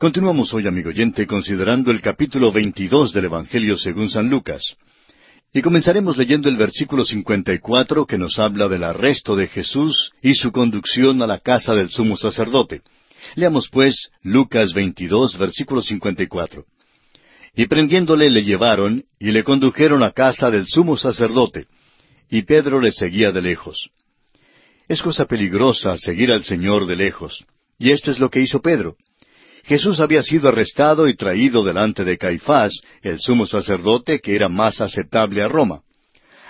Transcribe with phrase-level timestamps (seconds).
[0.00, 4.62] Continuamos hoy, amigo oyente, considerando el capítulo 22 del Evangelio según San Lucas.
[5.52, 10.52] Y comenzaremos leyendo el versículo 54 que nos habla del arresto de Jesús y su
[10.52, 12.80] conducción a la casa del sumo sacerdote.
[13.34, 16.64] Leamos pues Lucas 22, versículo 54.
[17.54, 21.66] Y prendiéndole le llevaron y le condujeron a casa del sumo sacerdote,
[22.30, 23.90] y Pedro le seguía de lejos.
[24.88, 27.44] Es cosa peligrosa seguir al Señor de lejos,
[27.78, 28.96] y esto es lo que hizo Pedro.
[29.64, 34.80] Jesús había sido arrestado y traído delante de Caifás, el sumo sacerdote que era más
[34.80, 35.82] aceptable a Roma.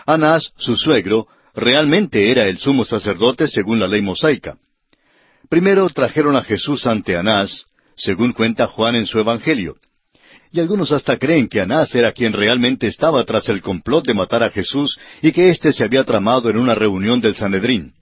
[0.07, 4.57] Anás, su suegro, realmente era el sumo sacerdote según la ley mosaica.
[5.49, 7.66] Primero trajeron a Jesús ante Anás,
[7.97, 9.77] según cuenta Juan en su Evangelio.
[10.52, 14.43] Y algunos hasta creen que Anás era quien realmente estaba tras el complot de matar
[14.43, 17.93] a Jesús y que éste se había tramado en una reunión del Sanedrín.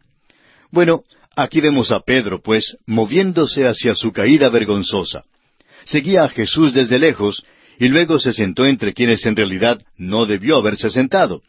[0.71, 1.03] Bueno,
[1.41, 5.23] Aquí vemos a Pedro, pues, moviéndose hacia su caída vergonzosa.
[5.85, 7.45] Seguía a Jesús desde lejos
[7.79, 11.43] y luego se sentó entre quienes en realidad no debió haberse sentado.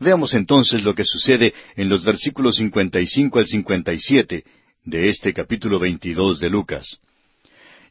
[0.00, 4.44] Veamos entonces lo que sucede en los versículos 55 al 57
[4.84, 6.96] de este capítulo 22 de Lucas.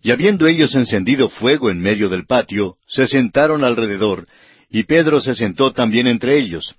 [0.01, 4.27] Y habiendo ellos encendido fuego en medio del patio, se sentaron alrededor,
[4.67, 6.73] y Pedro se sentó también entre ellos.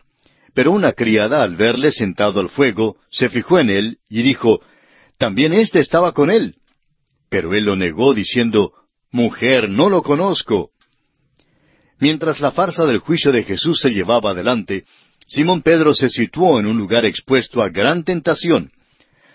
[0.54, 4.60] Pero una criada, al verle sentado al fuego, se fijó en él y dijo,
[5.18, 6.56] También éste estaba con él.
[7.28, 8.72] Pero él lo negó, diciendo,
[9.10, 10.70] Mujer, no lo conozco.
[11.98, 14.84] Mientras la farsa del juicio de Jesús se llevaba adelante,
[15.26, 18.70] Simón Pedro se situó en un lugar expuesto a gran tentación.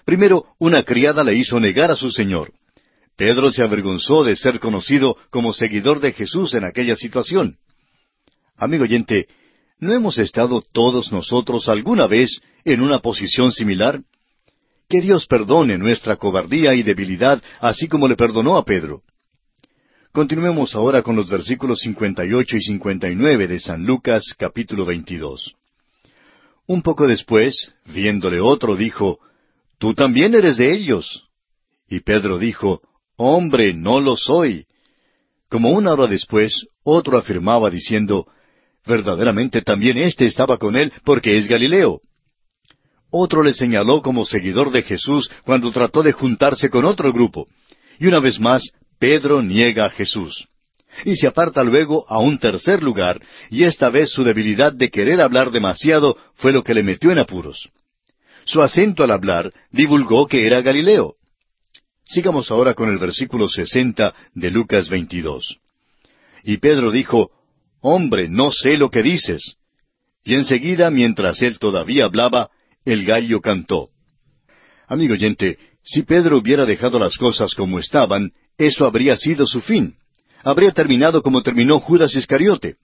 [0.05, 2.53] Primero, una criada le hizo negar a su Señor.
[3.17, 7.57] Pedro se avergonzó de ser conocido como seguidor de Jesús en aquella situación.
[8.55, 9.27] Amigo oyente,
[9.79, 14.01] ¿No hemos estado todos nosotros alguna vez en una posición similar?
[14.89, 19.03] Que Dios perdone nuestra cobardía y debilidad, así como le perdonó a Pedro.
[20.11, 25.53] Continuemos ahora con los versículos 58 y 59 de San Lucas capítulo 22.
[26.67, 29.19] Un poco después, viéndole otro, dijo,
[29.77, 31.29] Tú también eres de ellos.
[31.87, 32.81] Y Pedro dijo,
[33.15, 34.65] Hombre, no lo soy.
[35.49, 38.27] Como una hora después, otro afirmaba diciendo,
[38.85, 42.01] Verdaderamente también éste estaba con él porque es Galileo.
[43.11, 47.47] Otro le señaló como seguidor de Jesús cuando trató de juntarse con otro grupo.
[47.99, 50.47] Y una vez más, Pedro niega a Jesús.
[51.05, 55.21] Y se aparta luego a un tercer lugar, y esta vez su debilidad de querer
[55.21, 57.69] hablar demasiado fue lo que le metió en apuros.
[58.45, 61.15] Su acento al hablar divulgó que era Galileo.
[62.03, 65.59] Sigamos ahora con el versículo sesenta de Lucas 22.
[66.43, 67.31] Y Pedro dijo,
[67.81, 69.55] Hombre, no sé lo que dices.
[70.23, 72.49] Y enseguida, mientras él todavía hablaba,
[72.85, 73.89] el gallo cantó.
[74.87, 79.95] Amigo oyente, si Pedro hubiera dejado las cosas como estaban, eso habría sido su fin.
[80.43, 82.75] Habría terminado como terminó Judas Iscariote.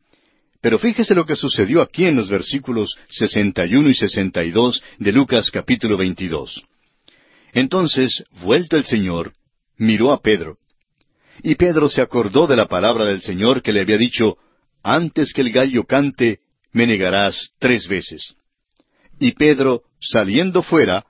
[0.62, 5.98] Pero fíjese lo que sucedió aquí en los versículos 61 y 62 de Lucas capítulo
[5.98, 6.64] 22.
[7.54, 9.34] Entonces, vuelto el Señor,
[9.78, 10.58] miró a Pedro.
[11.44, 14.38] Y Pedro se acordó de la palabra del Señor que le había dicho,
[14.85, 16.41] antes que el gallo cante,
[16.72, 18.35] me negarás tres veces.
[19.19, 21.06] Y Pedro, saliendo fuera,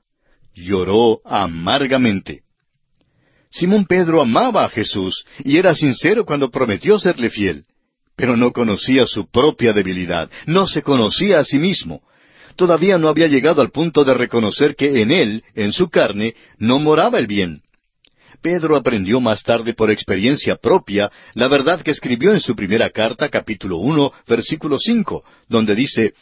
[0.53, 2.43] lloró amargamente.
[3.51, 7.65] Simón Pedro amaba a Jesús y era sincero cuando prometió serle fiel,
[8.15, 12.01] pero no conocía su propia debilidad, no se conocía a sí mismo.
[12.55, 16.79] Todavía no había llegado al punto de reconocer que en él, en su carne, no
[16.79, 17.61] moraba el bien.
[18.45, 23.27] Pedro aprendió más tarde por experiencia propia la verdad que escribió en su primera carta,
[23.29, 26.13] capítulo uno, versículo cinco, donde dice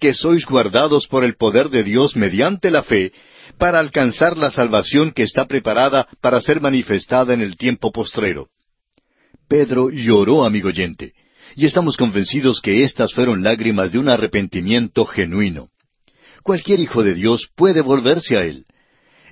[0.00, 3.12] que sois guardados por el poder de Dios mediante la fe,
[3.58, 8.48] para alcanzar la salvación que está preparada para ser manifestada en el tiempo postrero.
[9.46, 11.12] Pedro lloró, amigo oyente,
[11.56, 15.68] y estamos convencidos que estas fueron lágrimas de un arrepentimiento genuino.
[16.42, 18.65] Cualquier hijo de Dios puede volverse a él.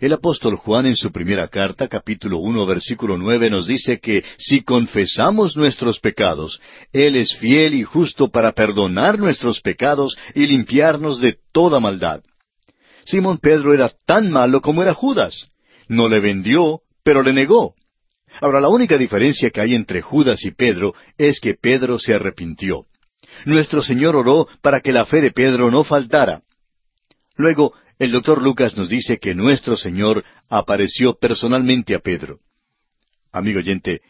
[0.00, 4.62] El apóstol Juan en su primera carta, capítulo uno, versículo nueve, nos dice que si
[4.62, 6.60] confesamos nuestros pecados,
[6.92, 12.22] Él es fiel y justo para perdonar nuestros pecados y limpiarnos de toda maldad.
[13.04, 15.48] Simón Pedro era tan malo como era Judas.
[15.88, 17.74] No le vendió, pero le negó.
[18.40, 22.86] Ahora, la única diferencia que hay entre Judas y Pedro es que Pedro se arrepintió.
[23.44, 26.42] Nuestro Señor oró para que la fe de Pedro no faltara.
[27.36, 32.40] Luego, el doctor Lucas nos dice que nuestro Señor apareció personalmente a Pedro.
[33.32, 34.00] Amigo oyente,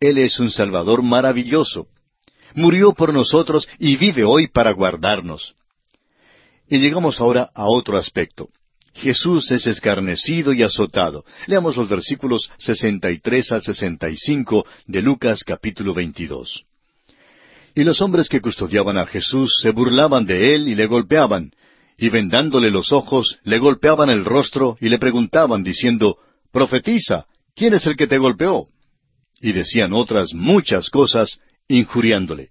[0.00, 1.88] Él es un Salvador maravilloso.
[2.54, 5.54] Murió por nosotros y vive hoy para guardarnos.
[6.68, 8.48] Y llegamos ahora a otro aspecto.
[8.94, 11.24] Jesús es escarnecido y azotado.
[11.46, 16.64] Leamos los versículos 63 al 65 de Lucas capítulo 22.
[17.74, 21.50] Y los hombres que custodiaban a Jesús se burlaban de él y le golpeaban,
[21.96, 26.18] y vendándole los ojos, le golpeaban el rostro y le preguntaban, diciendo,
[26.52, 28.68] Profetiza, ¿quién es el que te golpeó?
[29.40, 31.38] Y decían otras muchas cosas,
[31.68, 32.48] injuriándole.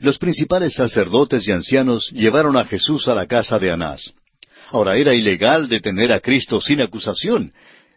[0.00, 4.12] Los principales sacerdotes y ancianos llevaron a Jesús a la casa de Anás.
[4.70, 7.52] Ahora era ilegal detener a Cristo sin acusación,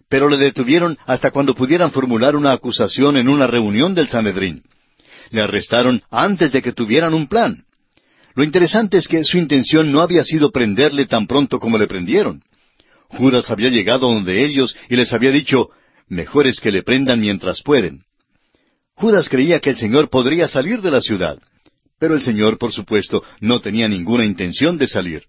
[0.10, 4.64] pero le detuvieron hasta cuando pudieran formular una acusación en una reunión del Sanedrín.
[5.32, 7.66] Le arrestaron antes de que tuvieran un plan.
[8.36, 12.44] Lo interesante es que su intención no había sido prenderle tan pronto como le prendieron.
[13.08, 15.70] Judas había llegado donde ellos y les había dicho,
[16.08, 18.04] mejor es que le prendan mientras pueden.
[18.96, 21.40] Judas creía que el Señor podría salir de la ciudad,
[21.98, 25.24] pero el Señor, por supuesto, no tenía ninguna intención de salir.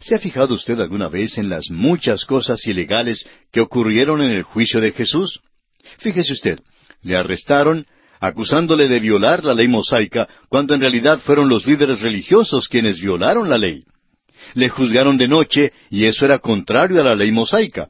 [0.00, 4.42] ¿Se ha fijado usted alguna vez en las muchas cosas ilegales que ocurrieron en el
[4.42, 5.40] juicio de Jesús?
[5.98, 6.60] Fíjese usted,
[7.02, 7.86] le arrestaron
[8.22, 13.50] acusándole de violar la ley mosaica, cuando en realidad fueron los líderes religiosos quienes violaron
[13.50, 13.82] la ley.
[14.54, 17.88] Le juzgaron de noche y eso era contrario a la ley mosaica.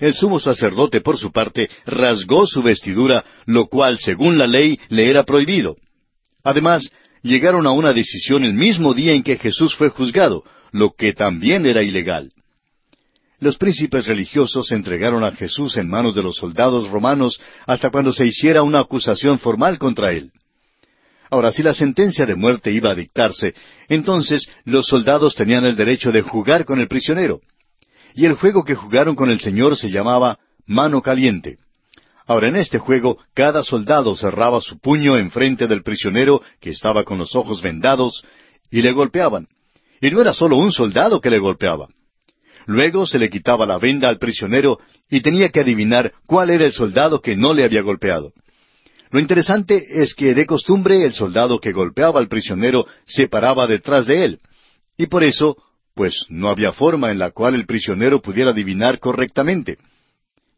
[0.00, 5.10] El sumo sacerdote, por su parte, rasgó su vestidura, lo cual, según la ley, le
[5.10, 5.76] era prohibido.
[6.42, 6.90] Además,
[7.22, 11.66] llegaron a una decisión el mismo día en que Jesús fue juzgado, lo que también
[11.66, 12.30] era ilegal.
[13.40, 18.26] Los príncipes religiosos entregaron a Jesús en manos de los soldados romanos hasta cuando se
[18.26, 20.32] hiciera una acusación formal contra él.
[21.30, 23.54] Ahora, si la sentencia de muerte iba a dictarse,
[23.88, 27.40] entonces los soldados tenían el derecho de jugar con el prisionero.
[28.14, 31.58] Y el juego que jugaron con el Señor se llamaba mano caliente.
[32.26, 37.18] Ahora, en este juego, cada soldado cerraba su puño enfrente del prisionero que estaba con
[37.18, 38.24] los ojos vendados
[38.70, 39.46] y le golpeaban.
[40.00, 41.88] Y no era solo un soldado que le golpeaba.
[42.68, 44.78] Luego se le quitaba la venda al prisionero
[45.08, 48.34] y tenía que adivinar cuál era el soldado que no le había golpeado.
[49.10, 54.06] Lo interesante es que de costumbre el soldado que golpeaba al prisionero se paraba detrás
[54.06, 54.40] de él.
[54.98, 55.56] Y por eso,
[55.94, 59.78] pues no había forma en la cual el prisionero pudiera adivinar correctamente.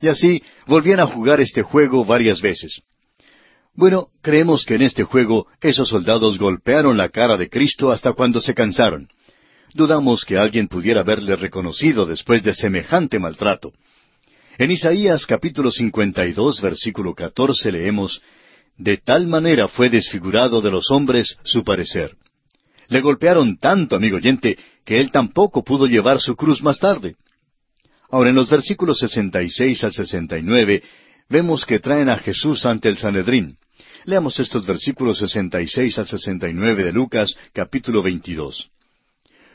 [0.00, 2.82] Y así volvían a jugar este juego varias veces.
[3.72, 8.40] Bueno, creemos que en este juego esos soldados golpearon la cara de Cristo hasta cuando
[8.40, 9.06] se cansaron.
[9.72, 13.72] Dudamos que alguien pudiera haberle reconocido después de semejante maltrato.
[14.58, 18.20] En Isaías capítulo 52 versículo 14 leemos,
[18.76, 22.16] De tal manera fue desfigurado de los hombres su parecer.
[22.88, 27.14] Le golpearon tanto, amigo oyente, que él tampoco pudo llevar su cruz más tarde.
[28.10, 30.82] Ahora en los versículos 66 al 69
[31.28, 33.56] vemos que traen a Jesús ante el Sanedrín.
[34.04, 38.70] Leamos estos versículos 66 al 69 de Lucas capítulo 22.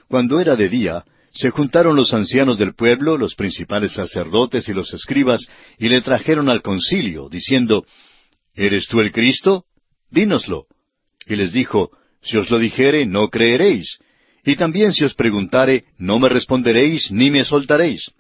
[0.08, 1.04] Cuando era de día,
[1.34, 5.48] se juntaron los ancianos del pueblo, los principales sacerdotes y los escribas,
[5.78, 7.86] y le trajeron al concilio, diciendo,
[8.54, 9.66] ¿Eres tú el Cristo?
[10.10, 10.66] Dínoslo.
[11.28, 11.92] Y les dijo,
[12.22, 13.98] Si os lo dijere, no creeréis.
[14.46, 18.12] Y también si os preguntare, no me responderéis ni me soltaréis.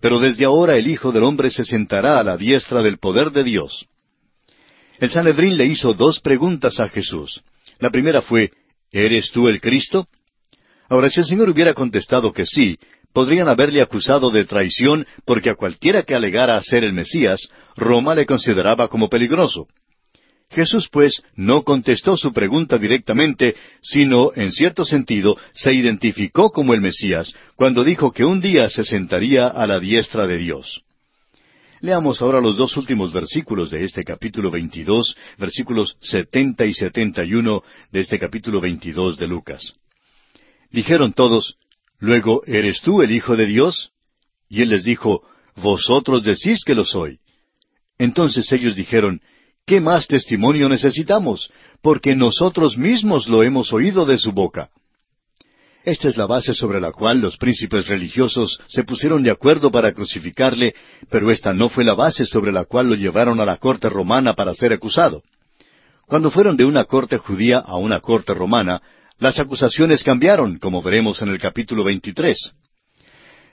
[0.00, 3.44] Pero desde ahora el Hijo del Hombre se sentará a la diestra del poder de
[3.44, 3.86] Dios.
[4.98, 7.42] El Sanedrín le hizo dos preguntas a Jesús.
[7.78, 8.50] La primera fue,
[8.90, 10.08] ¿Eres tú el Cristo?
[10.90, 12.76] Ahora, si el Señor hubiera contestado que sí,
[13.12, 18.26] podrían haberle acusado de traición porque a cualquiera que alegara ser el Mesías, Roma le
[18.26, 19.68] consideraba como peligroso.
[20.50, 26.80] Jesús, pues, no contestó su pregunta directamente, sino, en cierto sentido, se identificó como el
[26.80, 30.82] Mesías, cuando dijo que un día se sentaría a la diestra de Dios.
[31.80, 38.00] Leamos ahora los dos últimos versículos de este capítulo 22, versículos 70 y 71 de
[38.00, 39.74] este capítulo 22 de Lucas.
[40.70, 41.56] Dijeron todos,
[41.98, 43.90] Luego, ¿eres tú el Hijo de Dios?
[44.48, 45.22] Y él les dijo,
[45.56, 47.18] Vosotros decís que lo soy.
[47.98, 49.20] Entonces ellos dijeron,
[49.66, 51.50] ¿Qué más testimonio necesitamos?
[51.82, 54.70] Porque nosotros mismos lo hemos oído de su boca.
[55.84, 59.92] Esta es la base sobre la cual los príncipes religiosos se pusieron de acuerdo para
[59.92, 60.74] crucificarle,
[61.08, 64.34] pero esta no fue la base sobre la cual lo llevaron a la corte romana
[64.34, 65.22] para ser acusado.
[66.06, 68.82] Cuando fueron de una corte judía a una corte romana,
[69.20, 72.52] las acusaciones cambiaron, como veremos en el capítulo 23.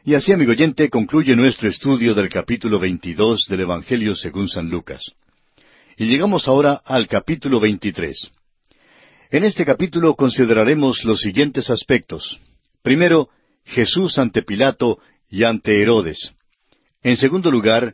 [0.05, 5.11] Y así, amigo oyente, concluye nuestro estudio del capítulo 22 del Evangelio según San Lucas.
[5.97, 8.31] Y llegamos ahora al capítulo 23.
[9.29, 12.39] En este capítulo consideraremos los siguientes aspectos.
[12.81, 13.27] Primero,
[13.65, 16.31] Jesús ante Pilato y ante Herodes.
[17.03, 17.93] En segundo lugar,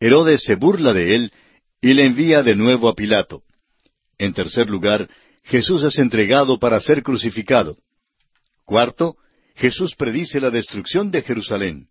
[0.00, 1.32] Herodes se burla de él
[1.80, 3.44] y le envía de nuevo a Pilato.
[4.18, 5.08] En tercer lugar,
[5.44, 7.76] Jesús es entregado para ser crucificado.
[8.64, 9.16] Cuarto,
[9.54, 11.88] Jesús predice la destrucción de Jerusalén.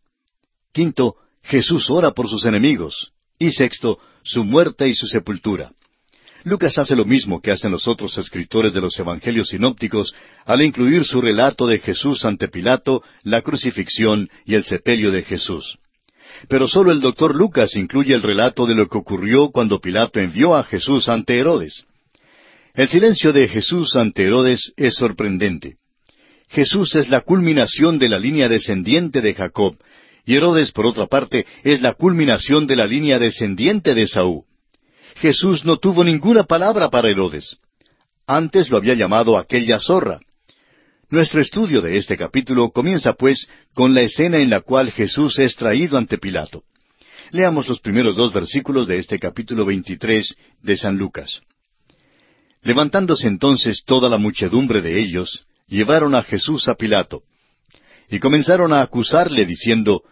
[0.71, 3.11] Quinto, Jesús ora por sus enemigos.
[3.37, 5.71] Y sexto, su muerte y su sepultura.
[6.43, 10.13] Lucas hace lo mismo que hacen los otros escritores de los Evangelios sinópticos
[10.45, 15.77] al incluir su relato de Jesús ante Pilato, la crucifixión y el sepelio de Jesús.
[16.47, 20.55] Pero solo el doctor Lucas incluye el relato de lo que ocurrió cuando Pilato envió
[20.55, 21.85] a Jesús ante Herodes.
[22.73, 25.75] El silencio de Jesús ante Herodes es sorprendente.
[26.47, 29.77] Jesús es la culminación de la línea descendiente de Jacob,
[30.25, 34.43] y Herodes, por otra parte, es la culminación de la línea descendiente de Saúl.
[35.15, 37.57] Jesús no tuvo ninguna palabra para Herodes.
[38.25, 40.19] Antes lo había llamado aquella zorra.
[41.09, 45.57] Nuestro estudio de este capítulo comienza pues con la escena en la cual Jesús es
[45.57, 46.63] traído ante Pilato.
[47.31, 51.41] Leamos los primeros dos versículos de este capítulo 23 de San Lucas.
[52.63, 57.23] Levantándose entonces toda la muchedumbre de ellos, llevaron a Jesús a Pilato.
[58.09, 60.03] Y comenzaron a acusarle diciendo,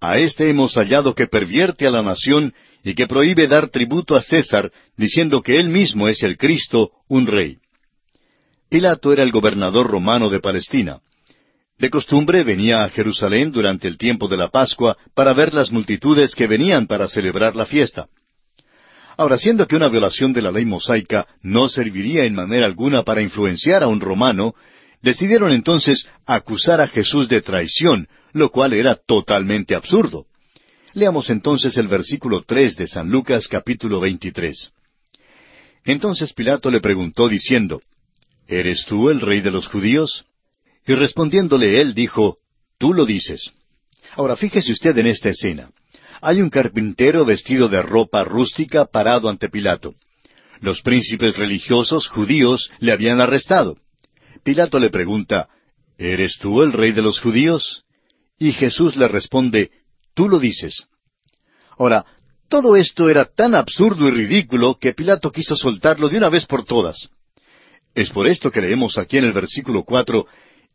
[0.00, 4.22] A éste hemos hallado que pervierte a la nación y que prohíbe dar tributo a
[4.22, 7.58] César, diciendo que él mismo es el Cristo, un rey.
[8.68, 11.00] Pilato era el gobernador romano de Palestina.
[11.78, 16.34] De costumbre venía a Jerusalén durante el tiempo de la Pascua para ver las multitudes
[16.34, 18.08] que venían para celebrar la fiesta.
[19.18, 23.20] Ahora, siendo que una violación de la ley mosaica no serviría en manera alguna para
[23.20, 24.54] influenciar a un romano,
[25.02, 30.26] decidieron entonces acusar a Jesús de traición, lo cual era totalmente absurdo.
[30.94, 34.70] Leamos entonces el versículo tres de San Lucas capítulo veintitrés.
[35.84, 37.80] Entonces Pilato le preguntó diciendo,
[38.46, 40.26] ¿Eres tú el rey de los judíos?
[40.86, 42.38] Y respondiéndole él dijo,
[42.78, 43.50] Tú lo dices.
[44.12, 45.70] Ahora fíjese usted en esta escena.
[46.20, 49.94] Hay un carpintero vestido de ropa rústica parado ante Pilato.
[50.60, 53.76] Los príncipes religiosos judíos le habían arrestado.
[54.42, 55.48] Pilato le pregunta,
[55.96, 57.84] ¿Eres tú el rey de los judíos?
[58.38, 59.70] Y Jesús le responde,
[60.14, 60.86] Tú lo dices.
[61.76, 62.04] Ahora,
[62.48, 66.64] todo esto era tan absurdo y ridículo que Pilato quiso soltarlo de una vez por
[66.64, 67.08] todas.
[67.94, 70.26] Es por esto que leemos aquí en el versículo cuatro,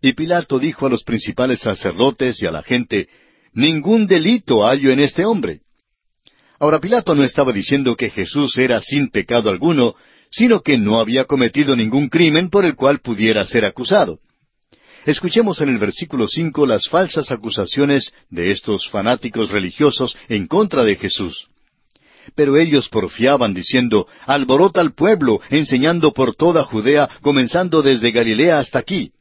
[0.01, 3.09] y Pilato dijo a los principales sacerdotes y a la gente,
[3.53, 5.61] Ningún delito hallo en este hombre.
[6.59, 9.95] Ahora Pilato no estaba diciendo que Jesús era sin pecado alguno,
[10.31, 14.19] sino que no había cometido ningún crimen por el cual pudiera ser acusado.
[15.05, 20.95] Escuchemos en el versículo cinco las falsas acusaciones de estos fanáticos religiosos en contra de
[20.95, 21.47] Jesús.
[22.35, 28.79] Pero ellos porfiaban diciendo, alborota al pueblo, enseñando por toda Judea, comenzando desde Galilea hasta
[28.79, 29.11] aquí.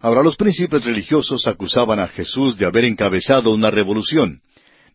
[0.00, 4.40] Ahora los príncipes religiosos acusaban a Jesús de haber encabezado una revolución.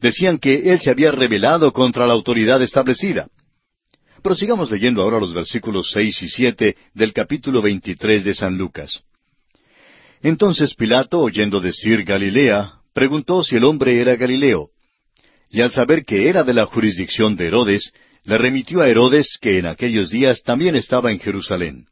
[0.01, 3.27] Decían que él se había rebelado contra la autoridad establecida.
[4.23, 9.03] Prosigamos leyendo ahora los versículos seis y siete del capítulo veintitrés de San Lucas.
[10.23, 14.69] Entonces Pilato, oyendo decir Galilea, preguntó si el hombre era Galileo.
[15.51, 17.93] Y al saber que era de la jurisdicción de Herodes,
[18.23, 21.85] le remitió a Herodes, que en aquellos días también estaba en Jerusalén.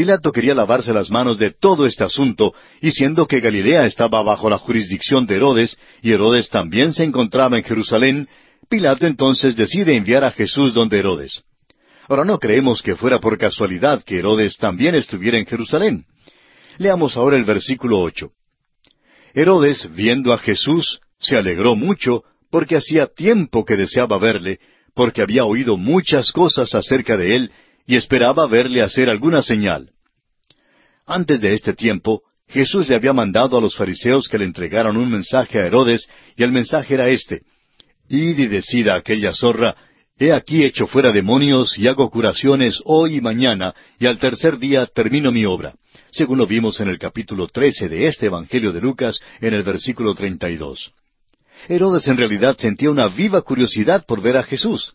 [0.00, 4.48] Pilato quería lavarse las manos de todo este asunto, y siendo que Galilea estaba bajo
[4.48, 8.26] la jurisdicción de Herodes, y Herodes también se encontraba en Jerusalén,
[8.66, 11.42] Pilato entonces decide enviar a Jesús donde Herodes.
[12.08, 16.06] Ahora no creemos que fuera por casualidad que Herodes también estuviera en Jerusalén.
[16.78, 18.30] Leamos ahora el versículo ocho.
[19.34, 24.60] Herodes, viendo a Jesús, se alegró mucho, porque hacía tiempo que deseaba verle,
[24.94, 27.52] porque había oído muchas cosas acerca de él,
[27.90, 29.90] y esperaba verle hacer alguna señal.
[31.06, 35.10] Antes de este tiempo, Jesús le había mandado a los fariseos que le entregaran un
[35.10, 37.42] mensaje a Herodes, y el mensaje era este,
[38.08, 39.76] Id y decida a aquella zorra,
[40.18, 44.86] He aquí hecho fuera demonios y hago curaciones hoy y mañana, y al tercer día
[44.86, 45.74] termino mi obra
[46.12, 50.14] según lo vimos en el capítulo trece de este Evangelio de Lucas, en el versículo
[50.14, 50.92] treinta y dos.
[51.68, 54.94] Herodes en realidad sentía una viva curiosidad por ver a Jesús.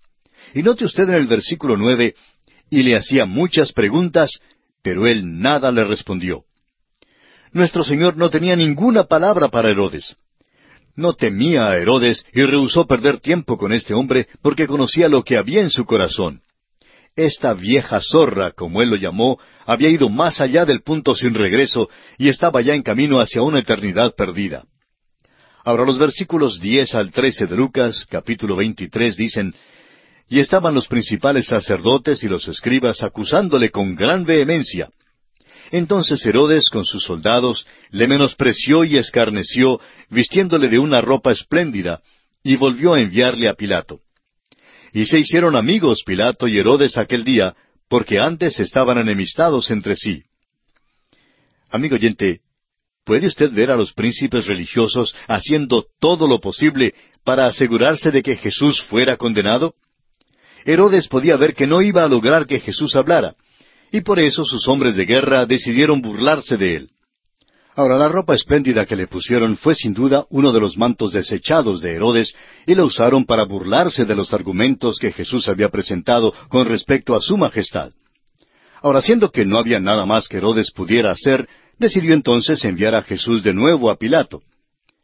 [0.53, 2.15] Y note usted en el versículo nueve,
[2.69, 4.39] y le hacía muchas preguntas,
[4.81, 6.43] pero él nada le respondió.
[7.51, 10.15] Nuestro Señor no tenía ninguna palabra para Herodes.
[10.95, 15.37] No temía a Herodes y rehusó perder tiempo con este hombre porque conocía lo que
[15.37, 16.41] había en su corazón.
[17.15, 21.89] Esta vieja zorra, como él lo llamó, había ido más allá del punto sin regreso
[22.17, 24.65] y estaba ya en camino hacia una eternidad perdida.
[25.63, 29.55] Ahora los versículos diez al trece de Lucas, capítulo veintitrés, dicen
[30.27, 34.89] Y estaban los principales sacerdotes y los escribas acusándole con gran vehemencia.
[35.71, 39.79] Entonces Herodes con sus soldados le menospreció y escarneció,
[40.09, 42.01] vistiéndole de una ropa espléndida,
[42.43, 44.01] y volvió a enviarle a Pilato.
[44.93, 47.55] Y se hicieron amigos Pilato y Herodes aquel día,
[47.87, 50.23] porque antes estaban enemistados entre sí.
[51.69, 52.41] Amigo oyente,
[53.05, 58.35] ¿Puede usted ver a los príncipes religiosos haciendo todo lo posible para asegurarse de que
[58.35, 59.75] Jesús fuera condenado?
[60.65, 63.35] Herodes podía ver que no iba a lograr que Jesús hablara,
[63.91, 66.89] y por eso sus hombres de guerra decidieron burlarse de él.
[67.75, 71.81] Ahora, la ropa espléndida que le pusieron fue sin duda uno de los mantos desechados
[71.81, 72.33] de Herodes,
[72.65, 77.21] y la usaron para burlarse de los argumentos que Jesús había presentado con respecto a
[77.21, 77.91] su majestad.
[78.81, 83.03] Ahora, siendo que no había nada más que Herodes pudiera hacer, decidió entonces enviar a
[83.03, 84.41] Jesús de nuevo a Pilato.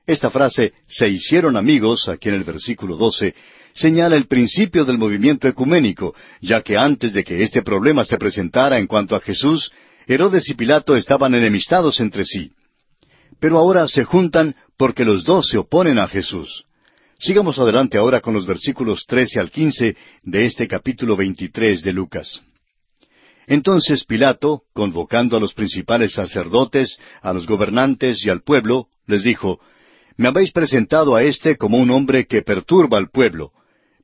[0.06, 3.36] Esta frase, se hicieron amigos, aquí en el versículo 12,
[3.74, 8.80] señala el principio del movimiento ecuménico, ya que antes de que este problema se presentara
[8.80, 9.72] en cuanto a Jesús,
[10.08, 12.52] Herodes y Pilato estaban enemistados entre sí.
[13.40, 16.66] Pero ahora se juntan porque los dos se oponen a Jesús.
[17.20, 22.42] Sigamos adelante ahora con los versículos 13 al 15 de este capítulo 23 de Lucas.
[23.48, 29.60] Entonces Pilato, convocando a los principales sacerdotes, a los gobernantes y al pueblo, les dijo,
[30.18, 33.52] Me habéis presentado a éste como un hombre que perturba al pueblo,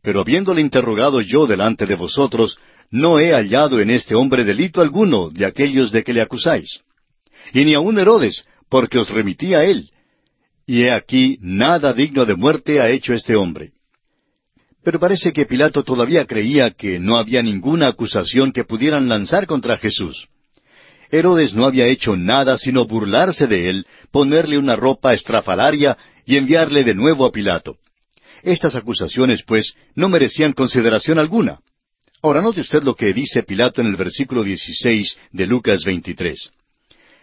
[0.08, 2.58] pero habiéndole interrogado yo delante de vosotros,
[2.90, 6.80] no he hallado en este hombre delito alguno de aquellos de que le acusáis.
[7.54, 9.92] Y ni aun Herodes, porque os remití a él.
[10.66, 13.74] Y he aquí, nada digno de muerte ha hecho este hombre.
[14.82, 19.76] Pero parece que Pilato todavía creía que no había ninguna acusación que pudieran lanzar contra
[19.76, 20.30] Jesús.
[21.12, 26.86] Herodes no había hecho nada sino burlarse de él, ponerle una ropa estrafalaria y enviarle
[26.86, 27.76] de nuevo a Pilato.
[28.44, 31.60] Estas acusaciones, pues, no merecían consideración alguna.
[32.22, 36.51] Ahora note usted lo que dice Pilato en el versículo 16 de Lucas 23.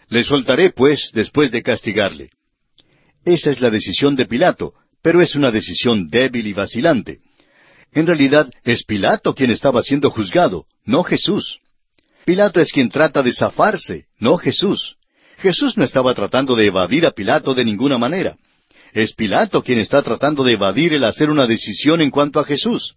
[0.09, 2.31] Le soltaré, pues, después de castigarle.
[3.25, 7.21] Esa es la decisión de Pilato, pero es una decisión débil y vacilante.
[7.93, 11.61] En realidad es Pilato quien estaba siendo juzgado, no Jesús.
[12.25, 14.97] Pilato es quien trata de zafarse, no Jesús.
[15.39, 18.37] Jesús no estaba tratando de evadir a Pilato de ninguna manera.
[18.95, 22.95] Es Pilato quien está tratando de evadir el hacer una decisión en cuanto a Jesús.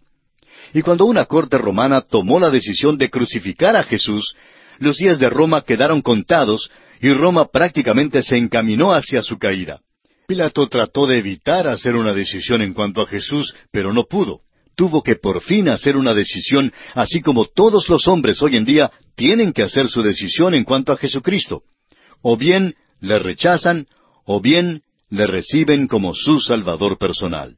[0.72, 4.36] Y cuando una corte romana tomó la decisión de crucificar a Jesús,
[4.78, 6.70] los días de Roma quedaron contados
[7.02, 9.82] y Roma prácticamente se encaminó hacia su caída.
[10.28, 14.42] Pilato trató de evitar hacer una decisión en cuanto a Jesús, pero no pudo.
[14.76, 18.92] Tuvo que por fin hacer una decisión, así como todos los hombres hoy en día
[19.16, 21.64] tienen que hacer su decisión en cuanto a Jesucristo.
[22.22, 23.88] O bien le rechazan,
[24.26, 27.58] o bien le reciben como su Salvador personal.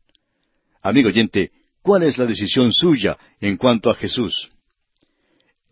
[0.81, 4.49] Amigo oyente, ¿cuál es la decisión suya en cuanto a Jesús?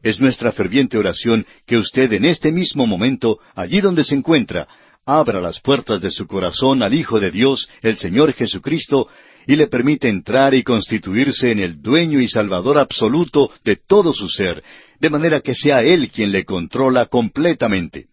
[0.02, 4.68] Es nuestra ferviente oración que usted en este mismo momento, allí donde se encuentra,
[5.06, 9.08] abra las puertas de su corazón al Hijo de Dios, el Señor Jesucristo,
[9.48, 14.28] y le permite entrar y constituirse en el dueño y salvador absoluto de todo su
[14.28, 14.62] ser,
[15.00, 18.08] de manera que sea Él quien le controla completamente.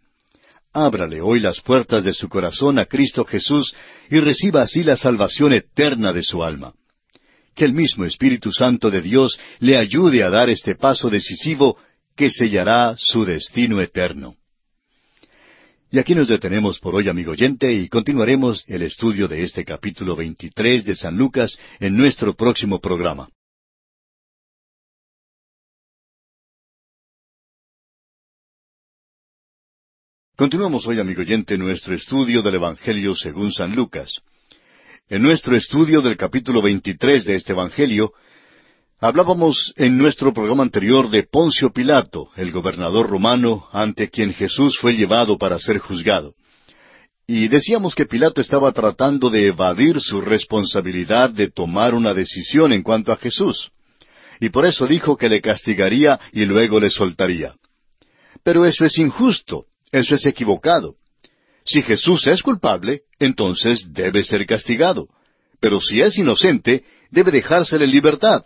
[0.77, 3.73] Ábrale hoy las puertas de su corazón a Cristo Jesús
[4.11, 6.75] y reciba así la salvación eterna de su alma.
[7.55, 11.79] Que el mismo Espíritu Santo de Dios le ayude a dar este paso decisivo
[12.17, 14.35] que sellará su destino eterno.
[15.93, 20.17] Y aquí nos detenemos por hoy, amigo oyente, y continuaremos el estudio de este capítulo
[20.17, 23.29] 23 de San Lucas en nuestro próximo programa.
[30.37, 34.21] Continuamos hoy, amigo oyente, nuestro estudio del Evangelio según San Lucas.
[35.09, 38.13] En nuestro estudio del capítulo 23 de este Evangelio,
[38.99, 44.95] hablábamos en nuestro programa anterior de Poncio Pilato, el gobernador romano ante quien Jesús fue
[44.95, 46.35] llevado para ser juzgado.
[47.29, 52.83] Y decíamos que Pilato estaba tratando de evadir su responsabilidad de tomar una decisión en
[52.83, 53.71] cuanto a Jesús.
[54.41, 57.55] Y por eso dijo que le castigaría y luego le soltaría.
[58.43, 60.97] Pero eso es injusto, eso es equivocado.
[61.65, 65.09] Si Jesús es culpable, entonces debe ser castigado.
[65.61, 68.45] Pero si es inocente, debe dejársele en libertad.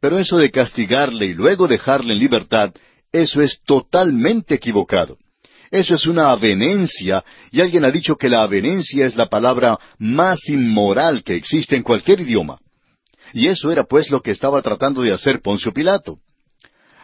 [0.00, 2.72] Pero eso de castigarle y luego dejarle en libertad,
[3.12, 5.18] eso es totalmente equivocado.
[5.72, 10.48] Eso es una avenencia, y alguien ha dicho que la avenencia es la palabra más
[10.48, 12.58] inmoral que existe en cualquier idioma.
[13.32, 16.20] Y eso era pues lo que estaba tratando de hacer Poncio Pilato.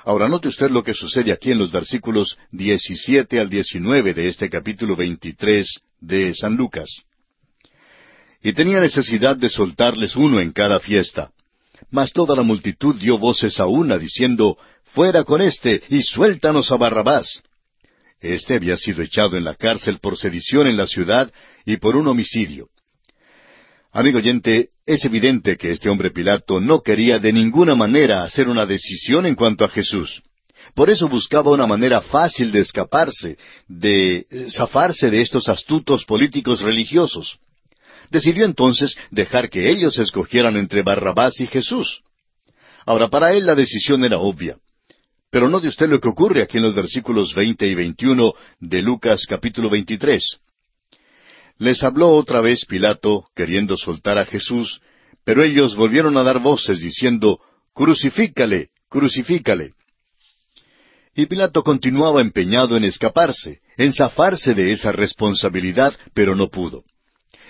[0.05, 4.49] Ahora note usted lo que sucede aquí en los versículos 17 al 19 de este
[4.49, 5.69] capítulo 23
[6.01, 6.89] de San Lucas.
[8.43, 11.31] Y tenía necesidad de soltarles uno en cada fiesta.
[11.91, 16.77] Mas toda la multitud dio voces a una, diciendo, Fuera con éste, y suéltanos a
[16.77, 17.43] Barrabás.
[18.21, 21.31] Este había sido echado en la cárcel por sedición en la ciudad
[21.67, 22.69] y por un homicidio.
[23.93, 28.65] Amigo oyente, es evidente que este hombre Pilato no quería de ninguna manera hacer una
[28.65, 30.23] decisión en cuanto a Jesús.
[30.75, 37.39] Por eso buscaba una manera fácil de escaparse, de zafarse de estos astutos políticos religiosos.
[38.11, 42.03] Decidió entonces dejar que ellos escogieran entre Barrabás y Jesús.
[42.87, 44.57] Ahora, para él la decisión era obvia.
[45.33, 49.27] Pero note usted lo que ocurre aquí en los versículos veinte y veintiuno de Lucas
[49.29, 50.39] capítulo veintitrés.
[51.61, 54.81] Les habló otra vez Pilato, queriendo soltar a Jesús,
[55.25, 57.39] pero ellos volvieron a dar voces diciendo,
[57.75, 59.75] Crucifícale, crucifícale.
[61.15, 66.83] Y Pilato continuaba empeñado en escaparse, en zafarse de esa responsabilidad, pero no pudo.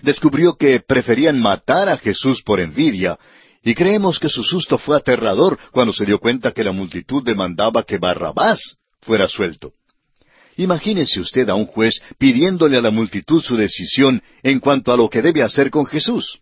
[0.02, 3.16] Descubrió que preferían matar a Jesús por envidia,
[3.62, 7.84] y creemos que su susto fue aterrador cuando se dio cuenta que la multitud demandaba
[7.84, 9.72] que Barrabás fuera suelto.
[10.60, 15.08] Imagínese usted a un juez pidiéndole a la multitud su decisión en cuanto a lo
[15.08, 16.38] que debe hacer con Jesús.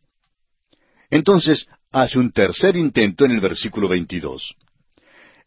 [1.08, 4.56] Entonces hace un tercer intento en el versículo 22.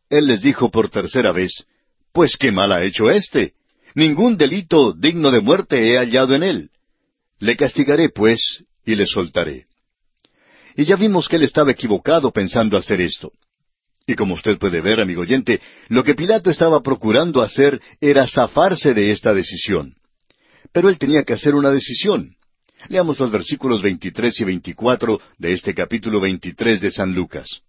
[0.10, 1.66] Él les dijo por tercera vez,
[2.14, 3.56] Pues qué mal ha hecho éste.
[3.94, 6.70] Ningún delito digno de muerte he hallado en él.
[7.40, 9.66] Le castigaré, pues, y le soltaré.
[10.78, 13.34] Y ya vimos que él estaba equivocado pensando hacer esto.
[14.08, 18.94] Y como usted puede ver, amigo oyente, lo que Pilato estaba procurando hacer era zafarse
[18.94, 19.96] de esta decisión.
[20.74, 22.36] Pero él tenía que hacer una decisión.
[22.90, 27.62] Leamos los versículos 23 y 24 de este capítulo 23 de San Lucas.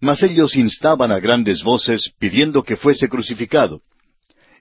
[0.00, 3.82] Mas ellos instaban a grandes voces pidiendo que fuese crucificado.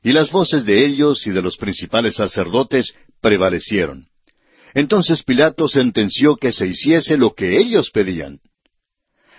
[0.04, 4.08] Y las voces de ellos y de los principales sacerdotes prevalecieron.
[4.74, 8.40] Entonces Pilato sentenció que se hiciese lo que ellos pedían.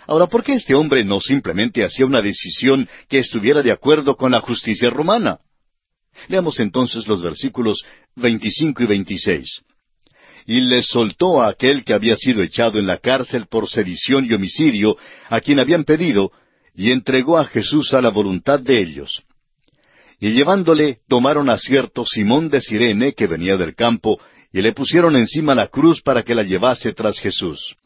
[0.06, 4.32] Ahora, ¿por qué este hombre no simplemente hacía una decisión que estuviera de acuerdo con
[4.32, 5.38] la justicia romana?
[6.28, 7.84] Leamos entonces los versículos
[8.16, 9.62] 25 y 26
[10.46, 14.34] y les soltó a aquel que había sido echado en la cárcel por sedición y
[14.34, 14.96] homicidio,
[15.28, 16.32] a quien habían pedido,
[16.74, 19.22] y entregó a Jesús a la voluntad de ellos.
[20.20, 24.20] Y llevándole, tomaron a cierto Simón de Sirene, que venía del campo,
[24.52, 27.76] y le pusieron encima la cruz para que la llevase tras Jesús.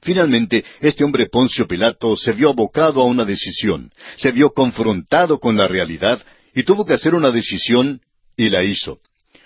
[0.00, 5.56] Finalmente, este hombre Poncio Pilato se vio abocado a una decisión, se vio confrontado con
[5.56, 8.00] la realidad, y tuvo que hacer una decisión,
[8.36, 9.00] y la hizo.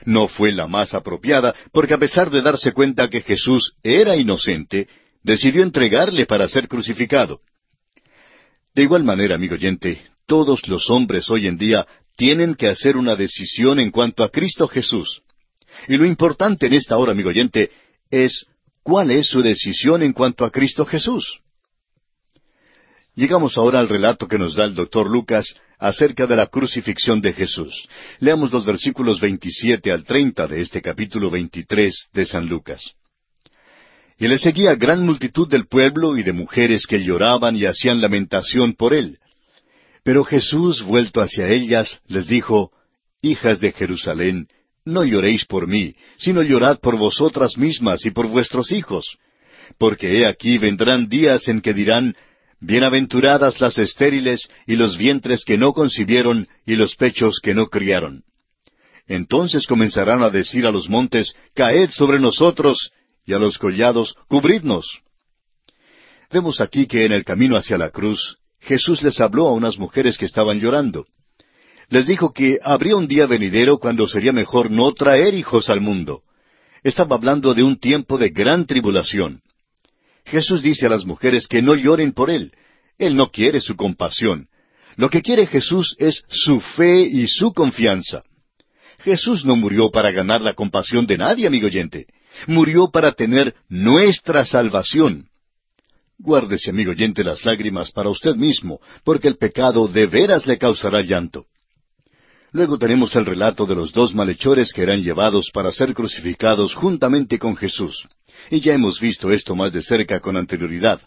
[0.05, 4.89] No fue la más apropiada, porque a pesar de darse cuenta que Jesús era inocente,
[5.23, 7.41] decidió entregarle para ser crucificado.
[8.75, 11.87] De igual manera, amigo oyente, todos los hombres hoy en día
[12.17, 15.23] tienen que hacer una decisión en cuanto a Cristo Jesús.
[15.89, 17.71] Y lo importante en esta hora, amigo oyente,
[18.11, 18.47] es
[18.83, 21.41] cuál es su decisión en cuanto a Cristo Jesús.
[23.15, 27.33] Llegamos ahora al relato que nos da el doctor Lucas acerca de la crucifixión de
[27.33, 27.89] Jesús.
[28.21, 32.93] Leamos los versículos 27 al 30 de este capítulo 23 de San Lucas.
[34.19, 38.75] Y le seguía gran multitud del pueblo y de mujeres que lloraban y hacían lamentación
[38.75, 39.19] por él.
[40.05, 42.71] Pero Jesús, vuelto hacia ellas, les dijo,
[43.21, 44.49] Hijas de Jerusalén,
[44.85, 49.19] no lloréis por mí, sino llorad por vosotras mismas y por vuestros hijos.
[49.79, 52.15] Porque he aquí vendrán días en que dirán,
[52.61, 58.23] Bienaventuradas las estériles y los vientres que no concibieron y los pechos que no criaron.
[59.09, 62.93] Entonces comenzarán a decir a los montes, Caed sobre nosotros,
[63.27, 65.01] y a los collados, Cubridnos.
[66.31, 70.17] Vemos aquí que en el camino hacia la cruz, Jesús les habló a unas mujeres
[70.17, 71.07] que estaban llorando.
[71.93, 76.23] Les dijo que habría un día venidero cuando sería mejor no traer hijos al mundo.
[76.83, 79.43] Estaba hablando de un tiempo de gran tribulación.
[80.25, 82.53] Jesús dice a las mujeres que no lloren por Él.
[82.97, 84.49] Él no quiere su compasión.
[84.97, 88.23] Lo que quiere Jesús es su fe y su confianza.
[89.01, 92.07] Jesús no murió para ganar la compasión de nadie, amigo oyente.
[92.47, 95.29] Murió para tener nuestra salvación.
[96.19, 101.03] Guárdese, amigo oyente, las lágrimas para usted mismo, porque el pecado de veras le causará
[101.03, 101.45] llanto.
[102.53, 107.39] Luego tenemos el relato de los dos malhechores que eran llevados para ser crucificados juntamente
[107.39, 108.07] con Jesús.
[108.51, 111.01] Y ya hemos visto esto más de cerca con anterioridad.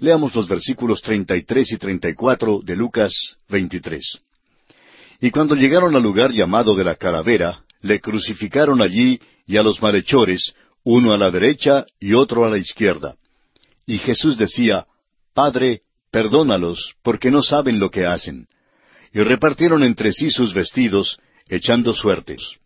[0.00, 4.20] Leamos los versículos 33 y 34 de Lucas 23.
[5.22, 9.80] Y cuando llegaron al lugar llamado de la calavera, le crucificaron allí y a los
[9.80, 10.52] malhechores,
[10.84, 13.16] uno a la derecha y otro a la izquierda.
[13.86, 14.86] Y Jesús decía,
[15.34, 18.46] Padre, perdónalos, porque no saben lo que hacen.
[19.12, 21.18] Y repartieron entre sí sus vestidos,
[21.48, 22.58] echando suertes.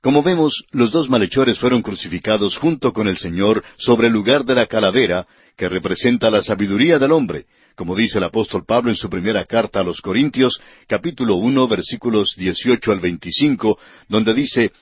[0.00, 4.54] Como vemos, los dos malhechores fueron crucificados junto con el Señor sobre el lugar de
[4.54, 9.10] la calavera, que representa la sabiduría del hombre, como dice el apóstol Pablo en su
[9.10, 14.72] primera carta a los Corintios, capítulo uno, versículos dieciocho al veinticinco, donde dice,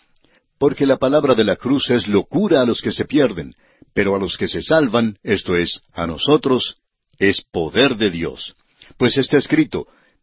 [0.58, 3.54] Porque la palabra de la cruz es locura a los que se pierden,
[3.94, 6.76] pero a los que se salvan, esto es, a nosotros,
[7.18, 8.54] es poder de Dios.
[8.96, 9.86] Pues está escrito,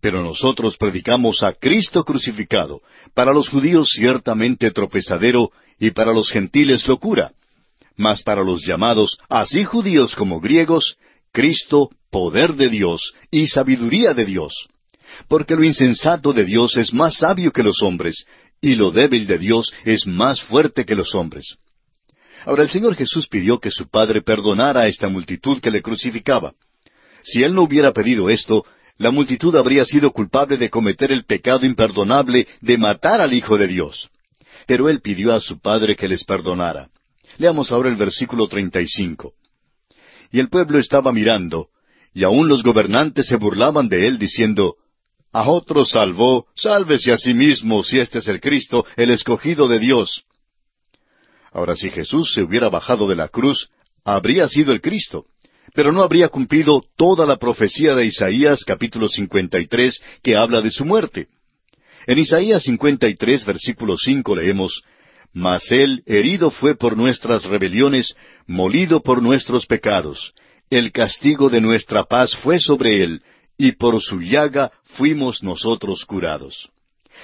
[0.00, 2.80] pero nosotros predicamos a Cristo crucificado,
[3.14, 7.32] para los judíos ciertamente tropezadero y para los gentiles locura,
[7.96, 10.96] mas para los llamados, así judíos como griegos,
[11.32, 14.52] Cristo, poder de Dios y sabiduría de Dios.
[15.28, 18.24] Porque lo insensato de Dios es más sabio que los hombres,
[18.60, 21.56] y lo débil de Dios es más fuerte que los hombres.
[22.46, 26.54] Ahora el Señor Jesús pidió que su Padre perdonara a esta multitud que le crucificaba.
[27.22, 28.64] Si Él no hubiera pedido esto,
[29.00, 33.66] la multitud habría sido culpable de cometer el pecado imperdonable de matar al Hijo de
[33.66, 34.10] Dios.
[34.66, 36.90] Pero Él pidió a su Padre que les perdonara.
[37.38, 39.32] Leamos ahora el versículo 35.
[40.32, 41.68] Y el pueblo estaba mirando,
[42.12, 44.74] y aun los gobernantes se burlaban de él, diciendo,
[45.32, 49.78] A otro salvó, sálvese a sí mismo, si este es el Cristo, el escogido de
[49.78, 50.24] Dios.
[51.52, 53.70] Ahora, si Jesús se hubiera bajado de la cruz,
[54.04, 55.24] habría sido el Cristo,
[55.74, 60.84] pero no habría cumplido toda la profecía de Isaías capítulo 53 que habla de su
[60.84, 61.28] muerte.
[62.06, 64.82] En Isaías 53 versículo 5 leemos,
[65.32, 68.14] Mas él herido fue por nuestras rebeliones,
[68.46, 70.32] molido por nuestros pecados.
[70.70, 73.22] El castigo de nuestra paz fue sobre él,
[73.58, 76.70] y por su llaga fuimos nosotros curados.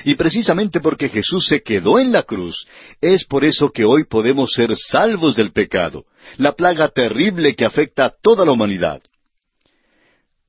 [0.04, 2.66] Y precisamente porque Jesús se quedó en la cruz,
[3.00, 6.04] es por eso que hoy podemos ser salvos del pecado,
[6.36, 9.02] la plaga terrible que afecta a toda la humanidad.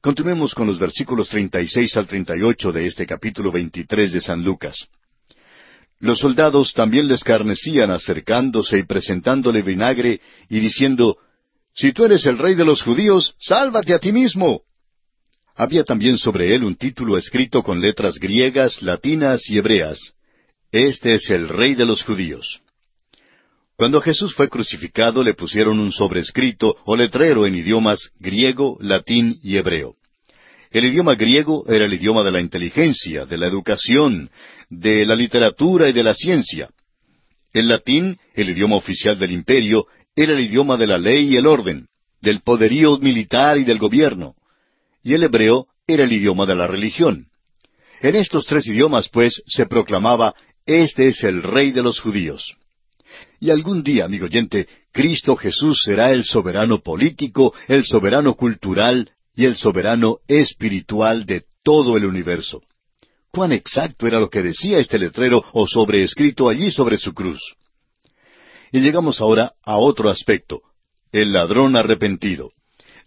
[0.02, 4.88] Continuemos con los versículos 36 al 38 de este capítulo 23 de San Lucas.
[6.00, 11.18] Los soldados también le escarnecían acercándose y presentándole vinagre y diciendo,
[11.74, 14.62] Si tú eres el rey de los judíos, sálvate a ti mismo.
[15.60, 20.14] Había también sobre él un título escrito con letras griegas, latinas y hebreas.
[20.72, 22.62] Este es el rey de los judíos.
[23.76, 29.58] Cuando Jesús fue crucificado le pusieron un sobrescrito o letrero en idiomas griego, latín y
[29.58, 29.96] hebreo.
[30.70, 34.30] El idioma griego era el idioma de la inteligencia, de la educación,
[34.70, 36.70] de la literatura y de la ciencia.
[37.52, 41.48] El latín, el idioma oficial del imperio, era el idioma de la ley y el
[41.48, 41.88] orden,
[42.22, 44.37] del poderío militar y del gobierno
[45.08, 47.28] y el hebreo era el idioma de la religión.
[48.02, 52.58] En estos tres idiomas, pues, se proclamaba, Este es el Rey de los judíos.
[53.40, 59.46] Y algún día, amigo oyente, Cristo Jesús será el soberano político, el soberano cultural y
[59.46, 62.64] el soberano espiritual de todo el universo.
[63.32, 67.56] Cuán exacto era lo que decía este letrero o sobreescrito allí sobre su cruz.
[68.74, 70.64] Y llegamos ahora a otro aspecto,
[71.14, 72.52] el ladrón arrepentido.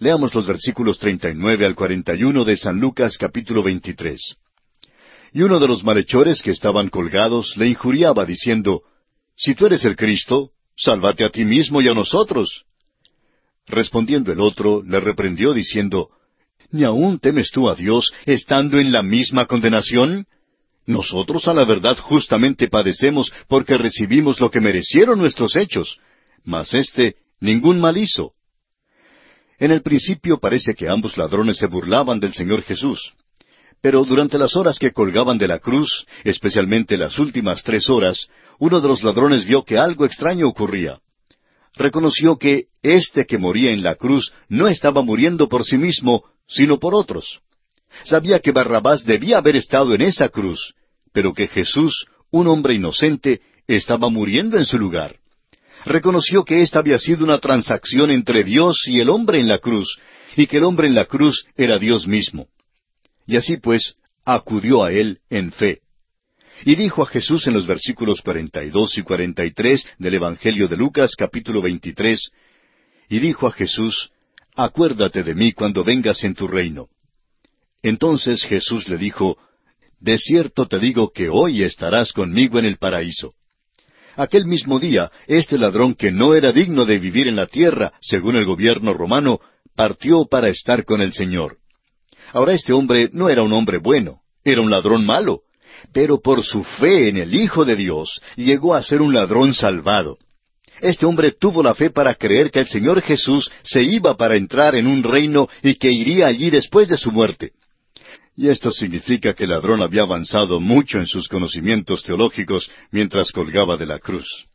[0.02, 4.18] Leamos los versículos 39 al 41 de San Lucas capítulo 23.
[5.34, 8.82] Y uno de los malhechores que estaban colgados le injuriaba diciendo,
[9.36, 12.64] Si tú eres el Cristo, sálvate a ti mismo y a nosotros.
[13.66, 16.08] Respondiendo el otro, le reprendió diciendo,
[16.70, 20.26] ¿Ni aún temes tú a Dios estando en la misma condenación?
[20.86, 25.98] Nosotros a la verdad justamente padecemos porque recibimos lo que merecieron nuestros hechos,
[26.42, 28.32] mas éste ningún mal hizo.
[29.60, 33.12] En el principio parece que ambos ladrones se burlaban del Señor Jesús.
[33.82, 38.26] Pero durante las horas que colgaban de la cruz, especialmente las últimas tres horas,
[38.58, 40.98] uno de los ladrones vio que algo extraño ocurría.
[41.74, 46.78] Reconoció que éste que moría en la cruz no estaba muriendo por sí mismo, sino
[46.78, 47.40] por otros.
[48.04, 50.74] Sabía que Barrabás debía haber estado en esa cruz,
[51.12, 55.19] pero que Jesús, un hombre inocente, estaba muriendo en su lugar
[55.84, 59.98] reconoció que esta había sido una transacción entre Dios y el hombre en la cruz,
[60.36, 62.48] y que el hombre en la cruz era Dios mismo.
[63.26, 65.80] Y así pues, acudió a él en fe.
[66.64, 71.62] Y dijo a Jesús en los versículos 42 y 43 del Evangelio de Lucas capítulo
[71.62, 72.30] 23,
[73.08, 74.10] y dijo a Jesús,
[74.54, 76.88] Acuérdate de mí cuando vengas en tu reino.
[77.82, 79.38] Entonces Jesús le dijo,
[80.00, 83.32] De cierto te digo que hoy estarás conmigo en el paraíso.
[84.16, 88.36] Aquel mismo día, este ladrón que no era digno de vivir en la tierra, según
[88.36, 89.40] el gobierno romano,
[89.74, 91.58] partió para estar con el Señor.
[92.32, 95.40] Ahora este hombre no era un hombre bueno, era un ladrón malo,
[95.92, 100.18] pero por su fe en el Hijo de Dios llegó a ser un ladrón salvado.
[100.80, 104.74] Este hombre tuvo la fe para creer que el Señor Jesús se iba para entrar
[104.74, 107.52] en un reino y que iría allí después de su muerte.
[108.36, 113.76] Y esto significa que el ladrón había avanzado mucho en sus conocimientos teológicos mientras colgaba
[113.76, 114.46] de la cruz.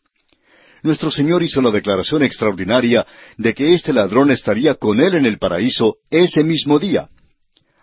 [0.81, 3.05] Nuestro Señor hizo la declaración extraordinaria
[3.37, 7.09] de que este ladrón estaría con Él en el paraíso ese mismo día.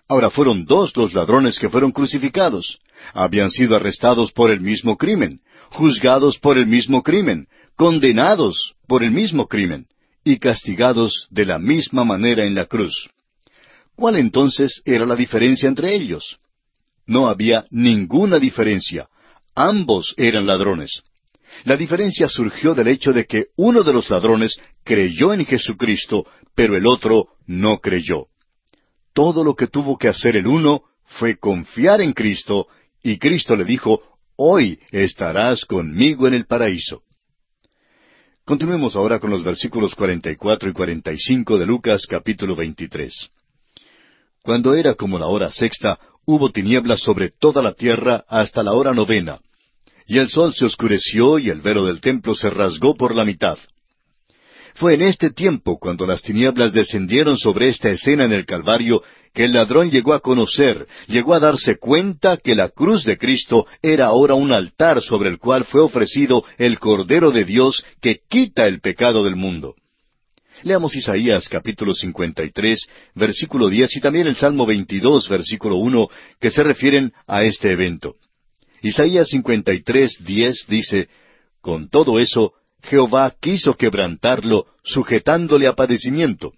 [0.09, 2.79] Ahora fueron dos los ladrones que fueron crucificados.
[3.13, 9.11] Habían sido arrestados por el mismo crimen, juzgados por el mismo crimen, condenados por el
[9.11, 9.87] mismo crimen
[10.25, 13.09] y castigados de la misma manera en la cruz.
[13.97, 16.39] ¿Cuál entonces era la diferencia entre ellos?
[17.07, 19.09] No había ninguna diferencia.
[19.55, 21.03] Ambos eran ladrones.
[21.65, 26.77] La diferencia surgió del hecho de que uno de los ladrones creyó en Jesucristo, pero
[26.77, 28.27] el otro no creyó.
[29.13, 32.69] Todo lo que tuvo que hacer el uno fue confiar en Cristo,
[33.03, 34.03] y Cristo le dijo,
[34.37, 37.03] Hoy estarás conmigo en el paraíso.
[38.45, 43.31] Continuemos ahora con los versículos 44 y 45 de Lucas capítulo 23.
[44.43, 48.93] Cuando era como la hora sexta, hubo tinieblas sobre toda la tierra hasta la hora
[48.93, 49.39] novena.
[50.07, 53.57] Y el sol se oscureció y el velo del templo se rasgó por la mitad.
[54.75, 59.03] Fue en este tiempo, cuando las tinieblas descendieron sobre esta escena en el Calvario,
[59.33, 63.67] que el ladrón llegó a conocer, llegó a darse cuenta que la cruz de Cristo
[63.81, 68.67] era ahora un altar sobre el cual fue ofrecido el Cordero de Dios que quita
[68.67, 69.77] el pecado del mundo.
[70.65, 76.09] Leamos Isaías capítulo 53, versículo 10 y también el Salmo 22, versículo 1,
[76.41, 78.15] que se refieren a este evento.
[78.81, 81.09] Isaías 53, 10 dice,
[81.61, 86.53] Con todo eso, Jehová quiso quebrantarlo, sujetándole a padecimiento.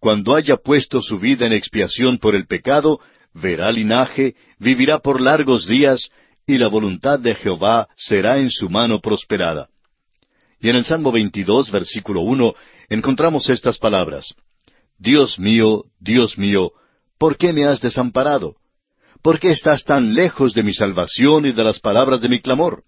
[0.00, 3.00] Cuando haya puesto su vida en expiación por el pecado,
[3.34, 6.10] verá linaje, vivirá por largos días,
[6.44, 9.68] y la voluntad de Jehová será en su mano prosperada.
[10.60, 12.54] Y en el Salmo 22, versículo 1,
[12.88, 14.34] encontramos estas palabras.
[14.98, 16.72] Dios mío, Dios mío,
[17.18, 18.56] ¿por qué me has desamparado?
[19.22, 22.82] ¿Por qué estás tan lejos de mi salvación y de las palabras de mi clamor?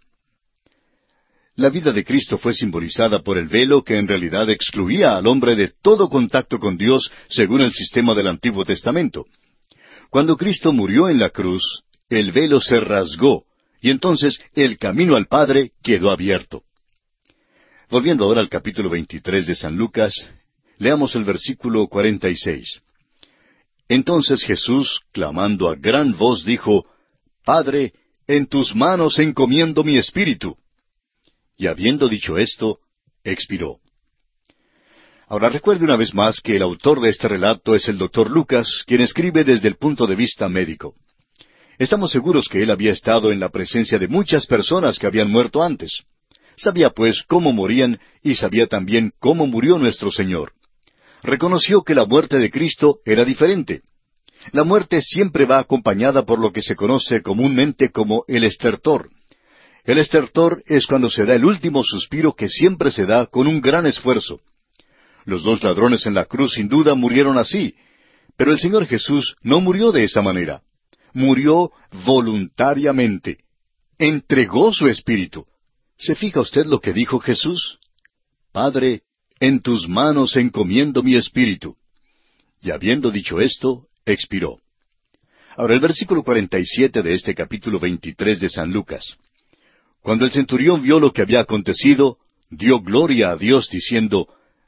[1.57, 5.57] La vida de Cristo fue simbolizada por el velo que en realidad excluía al hombre
[5.57, 9.27] de todo contacto con Dios según el sistema del Antiguo Testamento.
[10.09, 13.45] Cuando Cristo murió en la cruz, el velo se rasgó
[13.81, 16.63] y entonces el camino al Padre quedó abierto.
[17.91, 20.15] Volviendo ahora al capítulo 23 de San Lucas,
[20.79, 22.81] leamos el versículo 46.
[23.89, 26.87] Entonces Jesús, clamando a gran voz, dijo,
[27.45, 27.93] Padre,
[28.29, 30.57] en tus manos encomiendo mi espíritu.
[31.57, 32.79] Y habiendo dicho esto,
[33.25, 33.81] expiró.
[35.27, 38.85] Ahora recuerde una vez más que el autor de este relato es el doctor Lucas,
[38.87, 40.95] quien escribe desde el punto de vista médico.
[41.77, 45.61] Estamos seguros que él había estado en la presencia de muchas personas que habían muerto
[45.61, 46.05] antes.
[46.61, 50.53] Sabía pues cómo morían y sabía también cómo murió nuestro Señor.
[51.23, 53.81] Reconoció que la muerte de Cristo era diferente.
[54.53, 59.09] La muerte siempre va acompañada por lo que se conoce comúnmente como el estertor.
[59.85, 63.63] El estertor es cuando se da el último suspiro que siempre se da con un
[63.63, 64.41] gran esfuerzo.
[65.25, 67.75] Los dos ladrones en la cruz sin duda murieron así,
[68.37, 70.61] pero el Señor Jesús no murió de esa manera.
[71.15, 71.73] Murió
[72.05, 73.39] voluntariamente.
[73.99, 75.47] Entregó su espíritu.
[76.01, 77.79] ¿Se fija usted lo que dijo Jesús?
[78.53, 79.03] Padre,
[79.39, 81.77] en tus manos encomiendo mi espíritu.
[82.63, 84.61] Y habiendo dicho esto, expiró.
[85.57, 89.19] Ahora el versículo 47 de este capítulo 23 de San Lucas.
[90.01, 92.17] Cuando el centurión vio lo que había acontecido,
[92.49, 94.27] dio gloria a Dios diciendo,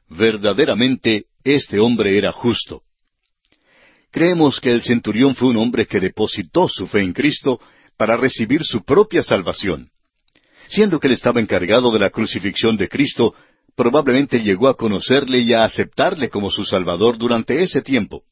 [0.09, 2.83] verdaderamente este hombre era justo.
[4.11, 7.59] Creemos que el centurión fue un hombre que depositó su fe en Cristo
[7.97, 9.89] para recibir su propia salvación.
[10.67, 13.33] Siendo que él estaba encargado de la crucifixión de Cristo,
[13.75, 18.23] probablemente llegó a conocerle y a aceptarle como su Salvador durante ese tiempo.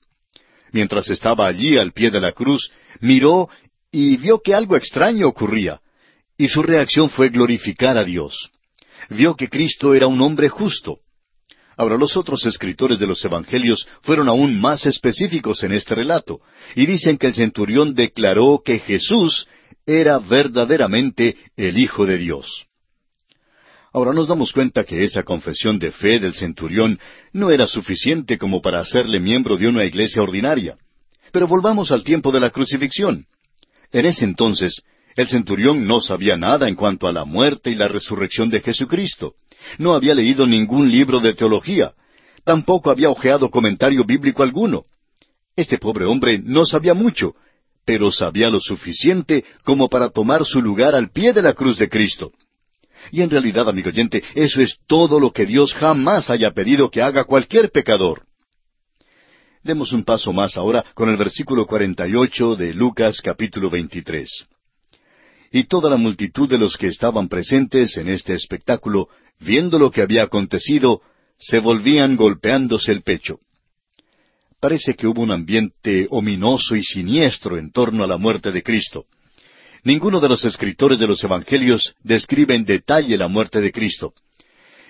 [0.71, 3.49] Mientras estaba allí al pie de la cruz, miró
[3.91, 5.81] y vio que algo extraño ocurría,
[6.37, 8.51] y su reacción fue glorificar a Dios.
[9.09, 10.99] Vio que Cristo era un hombre justo.
[11.75, 16.39] Ahora los otros escritores de los Evangelios fueron aún más específicos en este relato,
[16.75, 19.47] y dicen que el centurión declaró que Jesús
[19.85, 22.67] era verdaderamente el Hijo de Dios.
[23.93, 26.97] Ahora nos damos cuenta que esa confesión de fe del centurión
[27.33, 30.77] no era suficiente como para hacerle miembro de una iglesia ordinaria.
[31.31, 33.25] Pero volvamos al tiempo de la crucifixión.
[33.91, 34.81] En ese entonces,
[35.15, 39.35] el centurión no sabía nada en cuanto a la muerte y la resurrección de Jesucristo.
[39.77, 41.93] No había leído ningún libro de teología.
[42.45, 44.83] Tampoco había ojeado comentario bíblico alguno.
[45.55, 47.35] Este pobre hombre no sabía mucho,
[47.85, 51.89] pero sabía lo suficiente como para tomar su lugar al pie de la cruz de
[51.89, 52.31] Cristo.
[53.11, 57.01] Y en realidad, amigo oyente, eso es todo lo que Dios jamás haya pedido que
[57.01, 58.23] haga cualquier pecador.
[59.63, 64.47] Demos un paso más ahora con el versículo 48 de Lucas capítulo 23.
[65.51, 69.09] Y toda la multitud de los que estaban presentes en este espectáculo,
[69.39, 71.01] viendo lo que había acontecido,
[71.37, 73.39] se volvían golpeándose el pecho.
[74.61, 79.05] Parece que hubo un ambiente ominoso y siniestro en torno a la muerte de Cristo.
[79.83, 84.13] Ninguno de los escritores de los Evangelios describe en detalle la muerte de Cristo.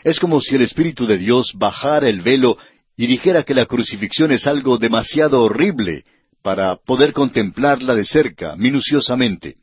[0.03, 2.57] Es como si el Espíritu de Dios bajara el velo
[2.97, 6.03] y dijera que la crucifixión es algo demasiado horrible
[6.41, 9.55] para poder contemplarla de cerca, minuciosamente.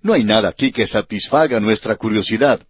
[0.00, 2.66] No hay nada aquí que satisfaga nuestra curiosidad.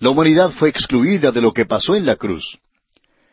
[0.00, 2.58] La humanidad fue excluida de lo que pasó en la cruz.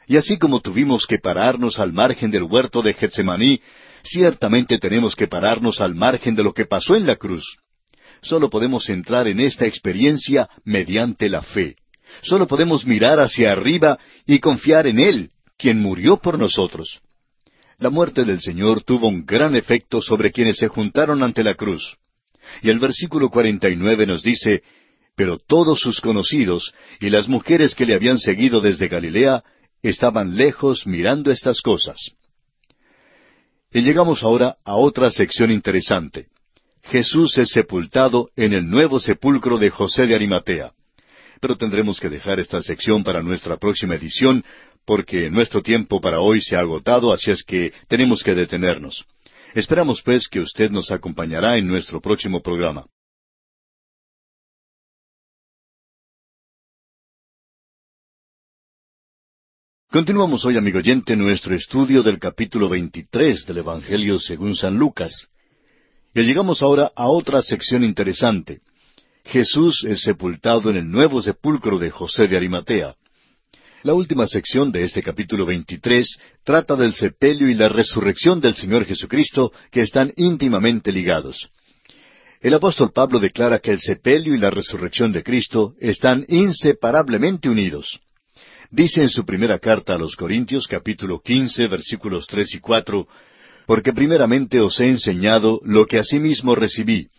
[0.08, 3.62] Y así como tuvimos que pararnos al margen del huerto de Getsemaní,
[4.04, 7.58] ciertamente tenemos que pararnos al margen de lo que pasó en la cruz.
[8.22, 11.76] Solo podemos entrar en esta experiencia mediante la fe.
[12.22, 17.02] Solo podemos mirar hacia arriba y confiar en Él, quien murió por nosotros.
[17.80, 21.98] La muerte del Señor tuvo un gran efecto sobre quienes se juntaron ante la cruz.
[22.62, 24.62] Y el versículo 49 nos dice,
[25.16, 29.44] Pero todos sus conocidos y las mujeres que le habían seguido desde Galilea
[29.82, 32.12] estaban lejos mirando estas cosas.
[33.74, 36.28] Y llegamos ahora a otra sección interesante.
[36.84, 40.74] Jesús es sepultado en el nuevo sepulcro de José de Arimatea.
[41.40, 44.44] Pero tendremos que dejar esta sección para nuestra próxima edición,
[44.86, 49.06] porque nuestro tiempo para hoy se ha agotado, así es que tenemos que detenernos.
[49.54, 52.86] Esperamos pues que usted nos acompañará en nuestro próximo programa.
[59.92, 65.28] Continuamos hoy, amigo oyente, nuestro estudio del capítulo 23 del Evangelio según San Lucas.
[66.16, 68.62] Y llegamos ahora a otra sección interesante.
[69.26, 72.96] Jesús es sepultado en el nuevo sepulcro de José de Arimatea.
[73.84, 78.86] La última sección de este capítulo 23 trata del sepelio y la resurrección del Señor
[78.86, 81.50] Jesucristo que están íntimamente ligados.
[82.40, 88.00] El apóstol Pablo declara que el sepelio y la resurrección de Cristo están inseparablemente unidos.
[88.72, 93.06] Dice en su primera carta a los Corintios capítulo 15 versículos tres y cuatro,
[93.68, 97.10] Porque primeramente os he enseñado lo que asimismo recibí,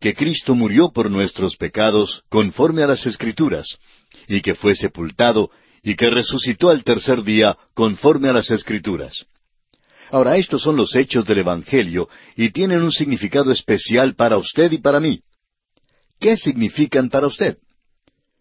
[0.00, 3.78] que Cristo murió por nuestros pecados conforme a las Escrituras,
[4.26, 5.50] y que fue sepultado,
[5.84, 9.26] y que resucitó al tercer día conforme a las Escrituras.
[10.10, 14.78] Ahora, estos son los hechos del Evangelio y tienen un significado especial para usted y
[14.78, 15.20] para mí.
[16.18, 17.58] ¿Qué significan para usted?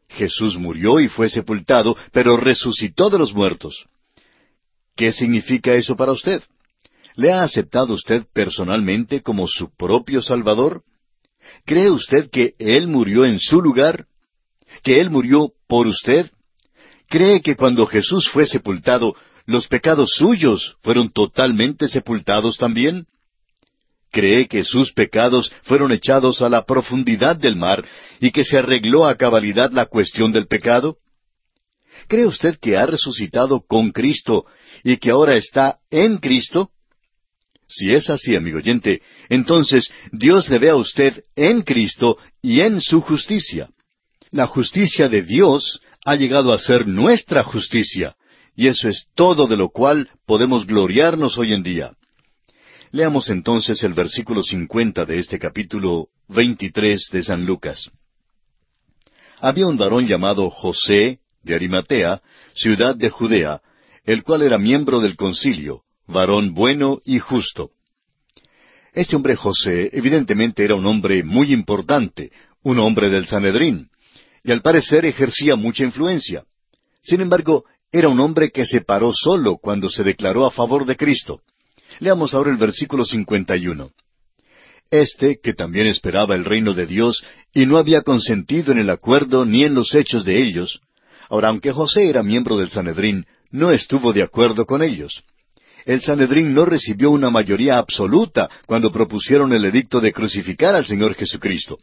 [0.10, 3.86] Jesús murió y fue sepultado, pero resucitó de los muertos.
[4.96, 6.44] ¿Qué significa eso para usted?
[7.16, 10.84] ¿Le ha aceptado usted personalmente como su propio Salvador?
[11.66, 14.06] ¿Cree usted que Él murió en su lugar?
[14.84, 16.30] ¿Que Él murió por usted?
[17.10, 23.08] cree que cuando Jesús fue sepultado, los pecados suyos fueron totalmente sepultados también?
[24.12, 27.86] ¿Cree que sus pecados fueron echados a la profundidad del mar
[28.20, 30.98] y que se arregló a cabalidad la cuestión del pecado?
[32.08, 34.46] ¿Cree usted que ha resucitado con Cristo
[34.84, 36.72] y que ahora está en Cristo?
[37.68, 42.82] Si es así, amigo oyente, entonces Dios le ve a usted en Cristo y en
[42.82, 43.70] su justicia.
[44.32, 48.16] La justicia de Dios ha llegado a ser nuestra justicia,
[48.56, 51.92] y eso es todo de lo cual podemos gloriarnos hoy en día.
[52.92, 57.92] Leamos entonces el versículo cincuenta de este capítulo veintitrés de San Lucas.
[59.40, 62.20] Había un varón llamado José de Arimatea,
[62.56, 63.62] ciudad de Judea,
[64.06, 67.70] el cual era miembro del concilio, varón bueno y justo.
[68.92, 72.32] Este hombre José evidentemente era un hombre muy importante,
[72.64, 73.92] un hombre del Sanedrín
[74.44, 76.44] y al parecer ejercía mucha influencia.
[77.04, 80.98] Sin embargo, era un hombre que se paró solo cuando se declaró a favor de
[80.98, 81.44] Cristo.
[82.00, 83.92] Leamos ahora el versículo 51.
[84.90, 87.24] Este, que también esperaba el reino de Dios
[87.54, 90.80] y no había consentido en el acuerdo ni en los hechos de ellos,
[91.30, 95.24] ahora aunque José era miembro del Sanedrín, no estuvo de acuerdo con ellos.
[95.86, 101.16] El Sanedrín no recibió una mayoría absoluta cuando propusieron el edicto de crucificar al Señor
[101.16, 101.80] Jesucristo.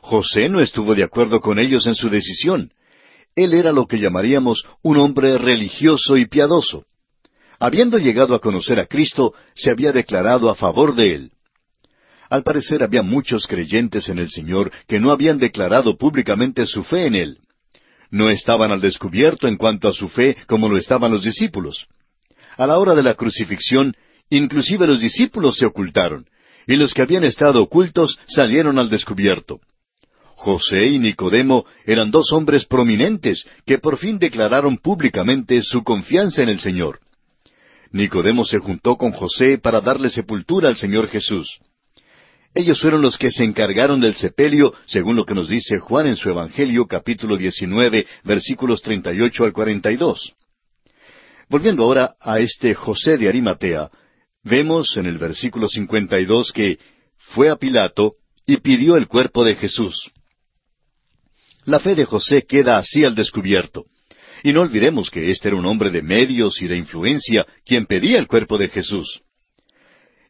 [0.00, 2.72] José no estuvo de acuerdo con ellos en su decisión.
[3.34, 6.84] Él era lo que llamaríamos un hombre religioso y piadoso.
[7.62, 11.30] Habiendo llegado a conocer a Cristo, se había declarado a favor de él.
[12.28, 17.06] Al parecer había muchos creyentes en el Señor que no habían declarado públicamente su fe
[17.06, 17.38] en Él.
[18.10, 21.86] No estaban al descubierto en cuanto a su fe como lo estaban los discípulos.
[22.56, 23.94] A la hora de la crucifixión,
[24.28, 26.26] inclusive los discípulos se ocultaron,
[26.66, 29.60] y los que habían estado ocultos salieron al descubierto.
[30.34, 36.48] José y Nicodemo eran dos hombres prominentes que por fin declararon públicamente su confianza en
[36.48, 36.98] el Señor.
[37.92, 41.58] Nicodemo se juntó con José para darle sepultura al Señor Jesús.
[42.54, 46.16] Ellos fueron los que se encargaron del sepelio, según lo que nos dice Juan en
[46.16, 50.34] su Evangelio capítulo 19, versículos 38 al 42.
[51.48, 53.90] Volviendo ahora a este José de Arimatea,
[54.42, 56.78] vemos en el versículo 52 que
[57.16, 58.14] fue a Pilato
[58.46, 60.10] y pidió el cuerpo de Jesús.
[61.64, 63.84] La fe de José queda así al descubierto.
[64.42, 68.18] Y no olvidemos que este era un hombre de medios y de influencia quien pedía
[68.18, 69.22] el cuerpo de Jesús.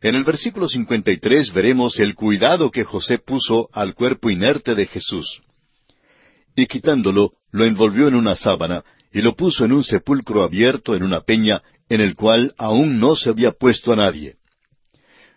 [0.02, 5.42] En el versículo 53 veremos el cuidado que José puso al cuerpo inerte de Jesús.
[6.56, 11.04] Y quitándolo, lo envolvió en una sábana y lo puso en un sepulcro abierto en
[11.04, 14.36] una peña en el cual aún no se había puesto a nadie.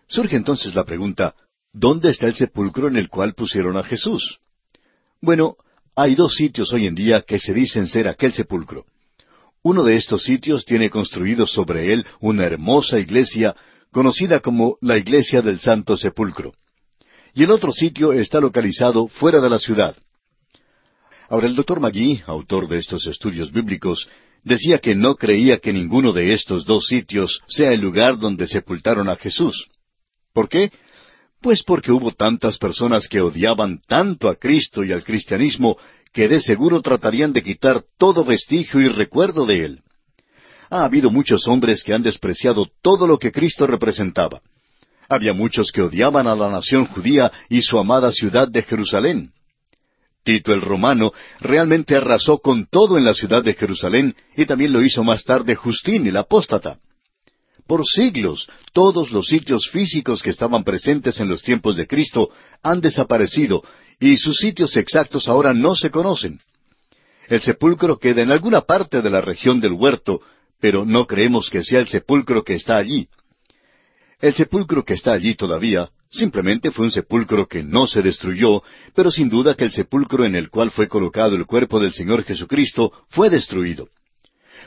[0.08, 1.36] Surge entonces la pregunta,
[1.72, 4.40] ¿dónde está el sepulcro en el cual pusieron a Jesús?
[5.22, 5.58] Bueno,
[5.96, 8.86] hay dos sitios hoy en día que se dicen ser aquel sepulcro.
[9.64, 13.56] Uno de estos sitios tiene construido sobre él una hermosa iglesia
[13.92, 16.54] conocida como la Iglesia del Santo Sepulcro.
[17.34, 19.96] Y el otro sitio está localizado fuera de la ciudad.
[21.30, 24.08] Ahora el doctor Magui, autor de estos estudios bíblicos,
[24.44, 29.10] decía que no creía que ninguno de estos dos sitios sea el lugar donde sepultaron
[29.10, 29.70] a Jesús.
[30.34, 30.72] ¿Por qué?
[31.46, 35.78] Pues porque hubo tantas personas que odiaban tanto a Cristo y al cristianismo
[36.12, 39.84] que de seguro tratarían de quitar todo vestigio y recuerdo de él.
[40.72, 44.42] Ha habido muchos hombres que han despreciado todo lo que Cristo representaba.
[45.08, 49.32] Había muchos que odiaban a la nación judía y su amada ciudad de Jerusalén.
[50.24, 54.82] Tito el romano realmente arrasó con todo en la ciudad de Jerusalén y también lo
[54.82, 56.80] hizo más tarde Justín el apóstata.
[57.68, 62.30] Por siglos, todos los sitios físicos que estaban presentes en los tiempos de Cristo
[62.62, 63.64] han desaparecido
[64.00, 66.40] y sus sitios exactos ahora no se conocen.
[67.28, 70.22] El sepulcro queda en alguna parte de la región del huerto,
[70.60, 73.08] pero no creemos que sea el sepulcro que está allí.
[74.20, 78.64] El sepulcro que está allí todavía simplemente fue un sepulcro que no se destruyó,
[78.94, 82.24] pero sin duda que el sepulcro en el cual fue colocado el cuerpo del Señor
[82.24, 83.90] Jesucristo fue destruido.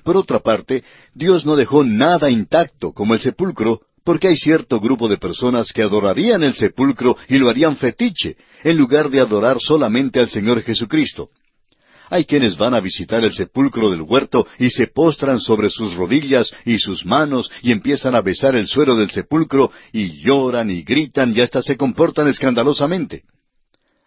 [0.02, 0.84] Por otra parte,
[1.14, 5.82] Dios no dejó nada intacto como el sepulcro, porque hay cierto grupo de personas que
[5.82, 11.30] adorarían el sepulcro y lo harían fetiche, en lugar de adorar solamente al Señor Jesucristo.
[12.10, 16.50] Hay quienes van a visitar el sepulcro del huerto y se postran sobre sus rodillas
[16.64, 21.36] y sus manos y empiezan a besar el suelo del sepulcro y lloran y gritan
[21.36, 23.24] y hasta se comportan escandalosamente.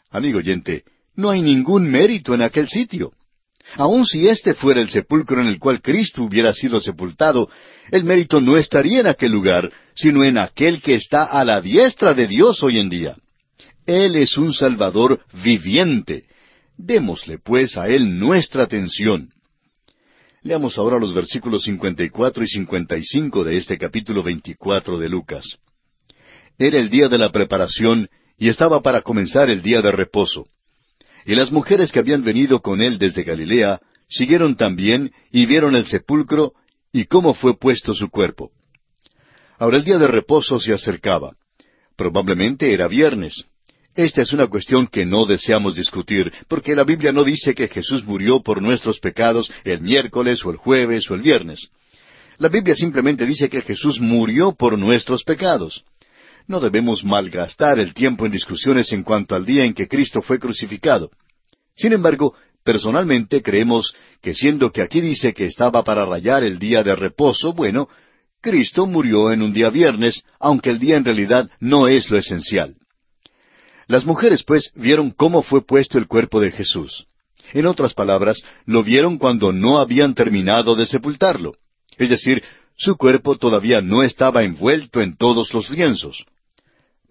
[0.09, 0.83] Amigo oyente,
[1.15, 3.11] no hay ningún mérito en aquel sitio.
[3.75, 7.49] Aun si este fuera el sepulcro en el cual Cristo hubiera sido sepultado,
[7.89, 12.13] el mérito no estaría en aquel lugar, sino en aquel que está a la diestra
[12.13, 13.15] de Dios hoy en día.
[13.85, 16.25] Él es un Salvador viviente.
[16.77, 19.29] Démosle, pues, a Él nuestra atención.
[20.43, 25.57] Leamos ahora los versículos 54 y 55 de este capítulo 24 de Lucas.
[26.57, 30.47] Era el día de la preparación y estaba para comenzar el día de reposo.
[31.25, 35.85] Y las mujeres que habían venido con él desde Galilea siguieron también y vieron el
[35.85, 36.53] sepulcro
[36.91, 38.51] y cómo fue puesto su cuerpo.
[39.57, 41.35] Ahora el día de reposo se acercaba.
[41.95, 43.45] Probablemente era viernes.
[43.95, 48.05] Esta es una cuestión que no deseamos discutir, porque la Biblia no dice que Jesús
[48.05, 51.69] murió por nuestros pecados el miércoles o el jueves o el viernes.
[52.37, 55.83] La Biblia simplemente dice que Jesús murió por nuestros pecados.
[56.51, 60.37] No debemos malgastar el tiempo en discusiones en cuanto al día en que Cristo fue
[60.37, 61.09] crucificado.
[61.77, 66.83] Sin embargo, personalmente creemos que siendo que aquí dice que estaba para rayar el día
[66.83, 67.87] de reposo, bueno,
[68.41, 72.75] Cristo murió en un día viernes, aunque el día en realidad no es lo esencial.
[73.87, 77.07] Las mujeres, pues, vieron cómo fue puesto el cuerpo de Jesús.
[77.53, 81.53] En otras palabras, lo vieron cuando no habían terminado de sepultarlo.
[81.97, 82.43] Es decir,
[82.75, 86.25] su cuerpo todavía no estaba envuelto en todos los lienzos.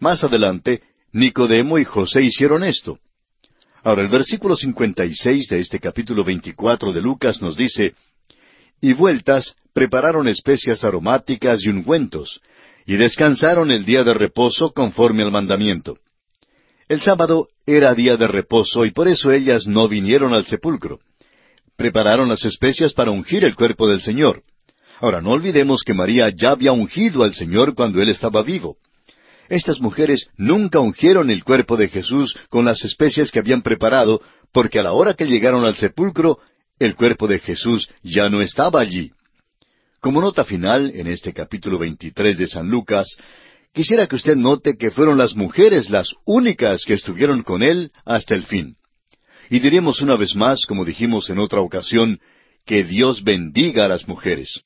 [0.01, 0.83] Más adelante,
[1.13, 2.99] Nicodemo y José hicieron esto.
[3.83, 7.95] Ahora el versículo 56 de este capítulo 24 de Lucas nos dice,
[8.81, 12.41] Y vueltas prepararon especias aromáticas y ungüentos,
[12.87, 15.99] y descansaron el día de reposo conforme al mandamiento.
[16.89, 21.01] El sábado era día de reposo y por eso ellas no vinieron al sepulcro.
[21.77, 24.43] Prepararon las especias para ungir el cuerpo del Señor.
[24.99, 28.79] Ahora, no olvidemos que María ya había ungido al Señor cuando Él estaba vivo.
[29.51, 34.23] Estas mujeres nunca ungieron el cuerpo de Jesús con las especias que habían preparado,
[34.53, 36.39] porque a la hora que llegaron al sepulcro,
[36.79, 39.11] el cuerpo de Jesús ya no estaba allí.
[39.99, 43.17] Como nota final, en este capítulo 23 de San Lucas,
[43.75, 48.37] quisiera que usted note que fueron las mujeres las únicas que estuvieron con Él hasta
[48.37, 48.77] el fin.
[49.51, 52.21] Y diremos una vez más, como dijimos en otra ocasión,
[52.65, 54.63] que Dios bendiga a las mujeres.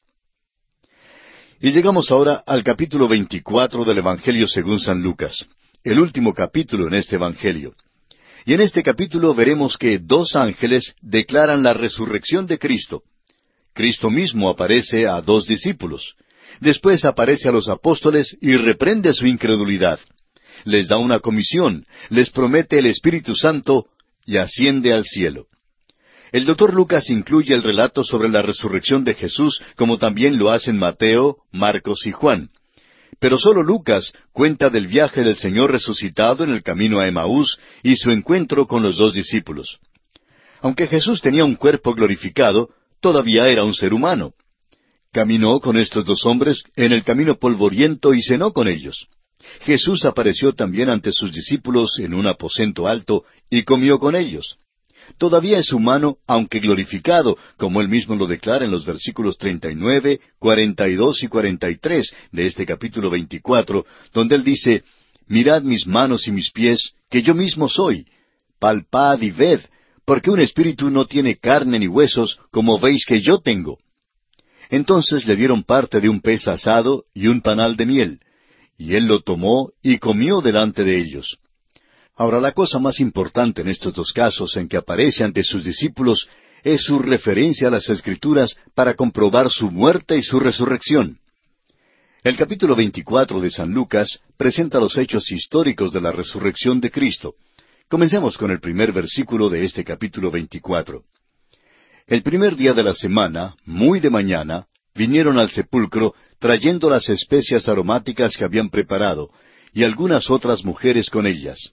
[1.64, 5.46] Y llegamos ahora al capítulo 24 del Evangelio según San Lucas,
[5.82, 7.74] el último capítulo en este Evangelio.
[8.44, 13.02] Y en este capítulo veremos que dos ángeles declaran la resurrección de Cristo.
[13.72, 16.16] Cristo mismo aparece a dos discípulos.
[16.60, 19.98] Después aparece a los apóstoles y reprende su incredulidad.
[20.64, 23.86] Les da una comisión, les promete el Espíritu Santo
[24.26, 25.46] y asciende al cielo.
[26.34, 30.76] El doctor Lucas incluye el relato sobre la resurrección de Jesús como también lo hacen
[30.76, 32.50] Mateo, Marcos y Juan.
[33.20, 37.94] Pero solo Lucas cuenta del viaje del Señor resucitado en el camino a Emaús y
[37.94, 39.78] su encuentro con los dos discípulos.
[40.60, 44.32] Aunque Jesús tenía un cuerpo glorificado, todavía era un ser humano.
[45.12, 49.06] Caminó con estos dos hombres en el camino polvoriento y cenó con ellos.
[49.60, 54.58] Jesús apareció también ante sus discípulos en un aposento alto y comió con ellos.
[55.18, 61.22] Todavía es humano, aunque glorificado, como él mismo lo declara en los versículos 39, 42
[61.22, 64.84] y 43 de este capítulo 24, donde él dice,
[65.26, 68.06] Mirad mis manos y mis pies, que yo mismo soy.
[68.58, 69.60] Palpad y ved,
[70.04, 73.78] porque un espíritu no tiene carne ni huesos, como veis que yo tengo.
[74.70, 78.20] Entonces le dieron parte de un pez asado y un panal de miel,
[78.76, 81.38] y él lo tomó y comió delante de ellos.
[82.16, 86.28] Ahora, la cosa más importante en estos dos casos en que aparece ante sus discípulos
[86.62, 91.18] es su referencia a las Escrituras para comprobar su muerte y su resurrección.
[92.22, 97.34] El capítulo 24 de San Lucas presenta los hechos históricos de la resurrección de Cristo.
[97.88, 101.02] Comencemos con el primer versículo de este capítulo 24.
[102.06, 107.68] El primer día de la semana, muy de mañana, vinieron al sepulcro trayendo las especias
[107.68, 109.30] aromáticas que habían preparado,
[109.72, 111.72] y algunas otras mujeres con ellas.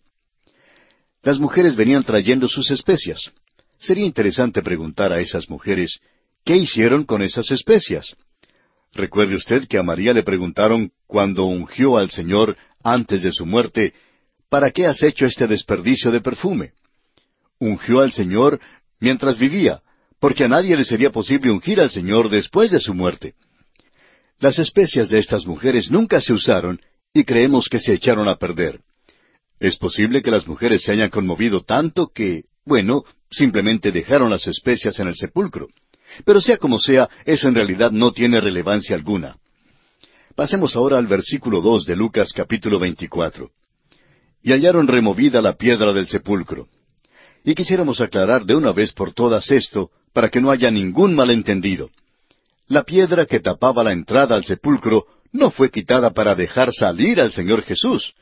[1.23, 3.31] Las mujeres venían trayendo sus especias.
[3.77, 5.99] Sería interesante preguntar a esas mujeres,
[6.43, 8.15] ¿qué hicieron con esas especias?
[8.93, 13.93] Recuerde usted que a María le preguntaron cuando ungió al Señor antes de su muerte,
[14.49, 16.73] ¿para qué has hecho este desperdicio de perfume?
[17.59, 18.59] Ungió al Señor
[18.99, 19.81] mientras vivía,
[20.19, 23.35] porque a nadie le sería posible ungir al Señor después de su muerte.
[24.39, 26.81] Las especias de estas mujeres nunca se usaron
[27.13, 28.81] y creemos que se echaron a perder.
[29.61, 34.99] Es posible que las mujeres se hayan conmovido tanto que, bueno, simplemente dejaron las especias
[34.99, 35.67] en el sepulcro.
[36.25, 39.37] Pero sea como sea, eso en realidad no tiene relevancia alguna.
[40.35, 43.51] Pasemos ahora al versículo dos de Lucas capítulo 24.
[44.41, 46.67] Y hallaron removida la piedra del sepulcro.
[47.43, 51.91] Y quisiéramos aclarar de una vez por todas esto, para que no haya ningún malentendido.
[52.65, 57.31] La piedra que tapaba la entrada al sepulcro no fue quitada para dejar salir al
[57.31, 58.15] Señor Jesús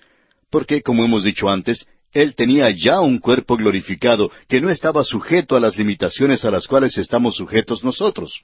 [0.50, 5.56] porque, como hemos dicho antes, Él tenía ya un cuerpo glorificado que no estaba sujeto
[5.56, 8.41] a las limitaciones a las cuales estamos sujetos nosotros.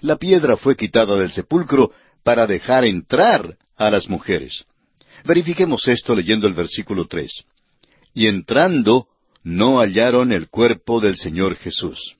[0.00, 4.64] La piedra fue quitada del sepulcro para dejar entrar a las mujeres.
[5.24, 7.44] Verifiquemos esto leyendo el versículo tres.
[8.14, 9.06] Y entrando,
[9.42, 12.16] no hallaron el cuerpo del Señor Jesús.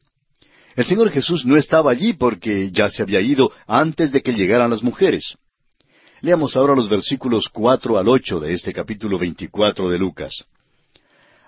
[0.75, 4.71] El Señor Jesús no estaba allí porque ya se había ido antes de que llegaran
[4.71, 5.37] las mujeres.
[6.23, 10.45] Leamos ahora los versículos cuatro al ocho de este capítulo veinticuatro de Lucas.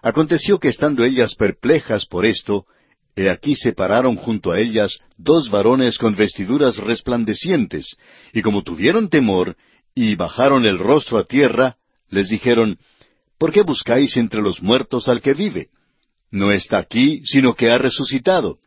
[0.02, 2.66] Aconteció que estando ellas perplejas por esto,
[3.14, 7.96] he aquí se pararon junto a ellas dos varones con vestiduras resplandecientes,
[8.32, 9.56] y como tuvieron temor,
[9.94, 11.76] y bajaron el rostro a tierra,
[12.10, 12.76] les dijeron,
[13.38, 15.68] ¿Por qué buscáis entre los muertos al que vive?
[16.32, 18.58] No está aquí, sino que ha resucitado.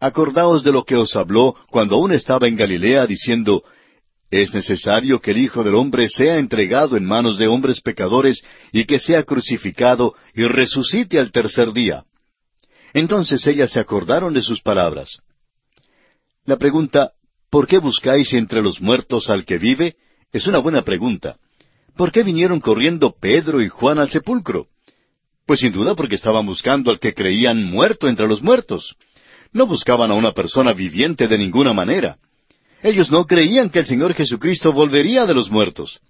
[0.00, 3.62] Acordaos de lo que os habló cuando aún estaba en Galilea, diciendo,
[4.30, 8.84] es necesario que el Hijo del Hombre sea entregado en manos de hombres pecadores y
[8.84, 12.04] que sea crucificado y resucite al tercer día.
[12.92, 15.18] Entonces ellas se acordaron de sus palabras.
[16.44, 17.12] La pregunta,
[17.50, 19.96] ¿por qué buscáis entre los muertos al que vive?
[20.32, 21.36] es una buena pregunta.
[21.96, 24.66] ¿Por qué vinieron corriendo Pedro y Juan al sepulcro?
[25.46, 28.96] Pues sin duda porque estaban buscando al que creían muerto entre los muertos.
[29.52, 32.18] No buscaban a una persona viviente de ninguna manera.
[32.82, 36.00] Ellos no creían que el Señor Jesucristo volvería de los muertos.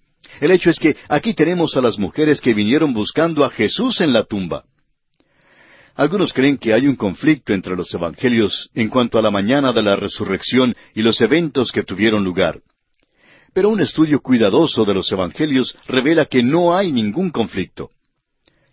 [0.40, 4.12] El hecho es que aquí tenemos a las mujeres que vinieron buscando a Jesús en
[4.12, 4.64] la tumba.
[5.94, 9.82] Algunos creen que hay un conflicto entre los evangelios en cuanto a la mañana de
[9.82, 12.60] la resurrección y los eventos que tuvieron lugar.
[13.52, 17.90] Pero un estudio cuidadoso de los evangelios revela que no hay ningún conflicto.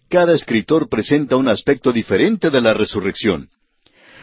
[0.08, 3.50] Cada escritor presenta un aspecto diferente de la resurrección.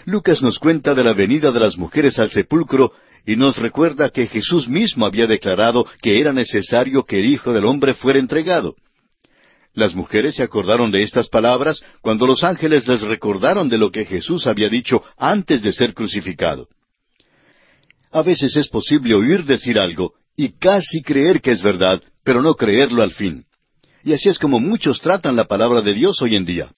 [0.04, 2.92] Lucas nos cuenta de la venida de las mujeres al sepulcro
[3.26, 7.64] y nos recuerda que Jesús mismo había declarado que era necesario que el Hijo del
[7.64, 8.76] Hombre fuera entregado.
[9.74, 14.04] Las mujeres se acordaron de estas palabras cuando los ángeles les recordaron de lo que
[14.04, 16.68] Jesús había dicho antes de ser crucificado.
[18.10, 22.54] A veces es posible oír decir algo y casi creer que es verdad, pero no
[22.54, 23.46] creerlo al fin.
[24.04, 26.70] Y así es como muchos tratan la palabra de Dios hoy en día.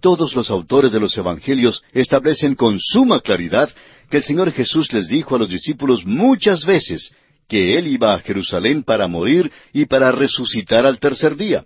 [0.00, 3.70] Todos los autores de los Evangelios establecen con suma claridad
[4.10, 7.12] que el Señor Jesús les dijo a los discípulos muchas veces
[7.48, 11.64] que Él iba a Jerusalén para morir y para resucitar al tercer día.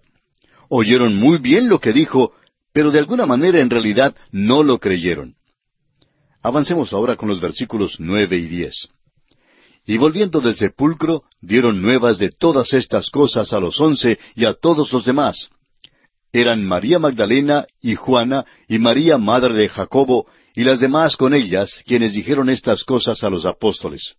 [0.69, 2.33] Oyeron muy bien lo que dijo,
[2.73, 5.35] pero de alguna manera en realidad no lo creyeron.
[6.43, 8.89] Avancemos ahora con los versículos nueve y diez.
[9.85, 14.55] Y volviendo del sepulcro, dieron nuevas de todas estas cosas a los once y a
[14.55, 15.51] todos los demás.
[16.33, 21.83] Eran María Magdalena y Juana y María madre de Jacobo y las demás con ellas,
[21.87, 24.15] quienes dijeron estas cosas a los apóstoles.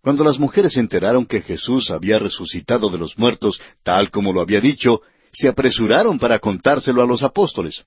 [0.00, 4.40] Cuando las mujeres se enteraron que Jesús había resucitado de los muertos, tal como lo
[4.40, 5.00] había dicho,
[5.32, 7.84] se apresuraron para contárselo a los apóstoles.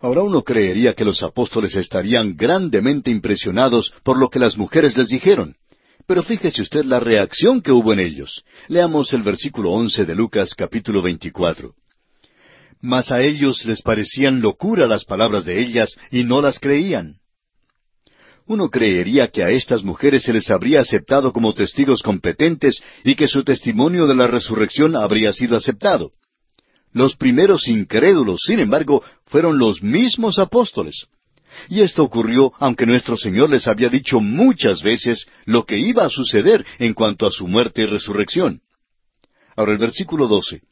[0.00, 5.08] Ahora uno creería que los apóstoles estarían grandemente impresionados por lo que las mujeres les
[5.08, 5.56] dijeron.
[6.06, 8.42] Pero fíjese usted la reacción que hubo en ellos.
[8.68, 11.74] Leamos el versículo once de Lucas capítulo veinticuatro.
[12.80, 17.16] Mas a ellos les parecían locura las palabras de ellas y no las creían.
[18.46, 23.28] Uno creería que a estas mujeres se les habría aceptado como testigos competentes y que
[23.28, 26.12] su testimonio de la resurrección habría sido aceptado.
[26.92, 31.06] Los primeros incrédulos, sin embargo, fueron los mismos apóstoles.
[31.68, 36.10] Y esto ocurrió aunque nuestro Señor les había dicho muchas veces lo que iba a
[36.10, 38.62] suceder en cuanto a su muerte y resurrección.
[39.54, 40.62] Ahora el versículo 12.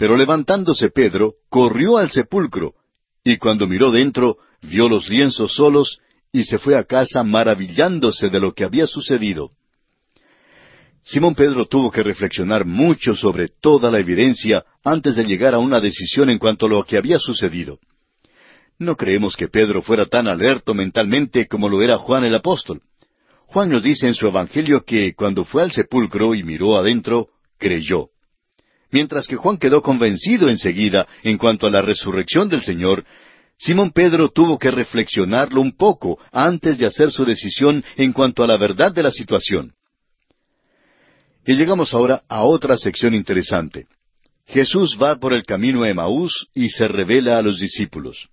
[0.00, 2.72] Pero levantándose Pedro, corrió al sepulcro,
[3.22, 5.98] y cuando miró dentro, vio los lienzos solos,
[6.32, 9.50] y se fue a casa maravillándose de lo que había sucedido.
[11.04, 15.82] Simón Pedro tuvo que reflexionar mucho sobre toda la evidencia antes de llegar a una
[15.82, 17.78] decisión en cuanto a lo que había sucedido.
[18.78, 22.80] No creemos que Pedro fuera tan alerto mentalmente como lo era Juan el apóstol.
[23.48, 27.28] Juan nos dice en su Evangelio que cuando fue al sepulcro y miró adentro,
[27.58, 28.08] creyó.
[28.90, 33.04] Mientras que Juan quedó convencido enseguida en cuanto a la resurrección del Señor,
[33.56, 38.46] Simón Pedro tuvo que reflexionarlo un poco antes de hacer su decisión en cuanto a
[38.46, 39.74] la verdad de la situación.
[41.46, 43.86] Y llegamos ahora a otra sección interesante.
[44.46, 48.28] Jesús va por el camino a Emaús y se revela a los discípulos.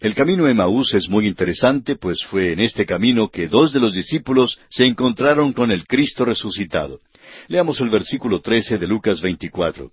[0.00, 3.80] El camino a Emaús es muy interesante, pues fue en este camino que dos de
[3.80, 7.00] los discípulos se encontraron con el Cristo resucitado.
[7.48, 9.90] Leamos el versículo 13 de Lucas 24.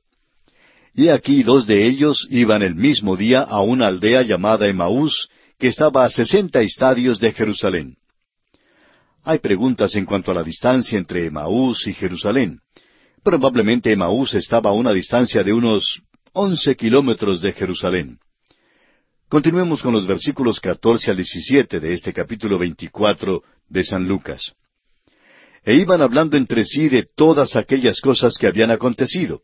[0.94, 5.68] Y aquí dos de ellos iban el mismo día a una aldea llamada Emaús, que
[5.68, 7.96] estaba a sesenta estadios de Jerusalén.
[9.24, 12.60] Hay preguntas en cuanto a la distancia entre Emaús y Jerusalén.
[13.24, 16.02] Probablemente Emaús estaba a una distancia de unos
[16.34, 18.18] once kilómetros de Jerusalén.
[19.30, 24.56] Continuemos con los versículos catorce al diecisiete de este capítulo veinticuatro de San Lucas.
[25.64, 29.42] E iban hablando entre sí de todas aquellas cosas que habían acontecido.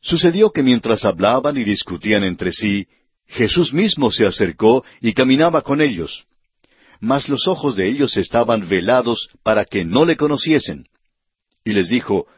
[0.00, 2.88] Sucedió que mientras hablaban y discutían entre sí,
[3.26, 6.26] Jesús mismo se acercó y caminaba con ellos
[7.02, 10.86] mas los ojos de ellos estaban velados para que no le conociesen.
[11.64, 12.28] Y les dijo,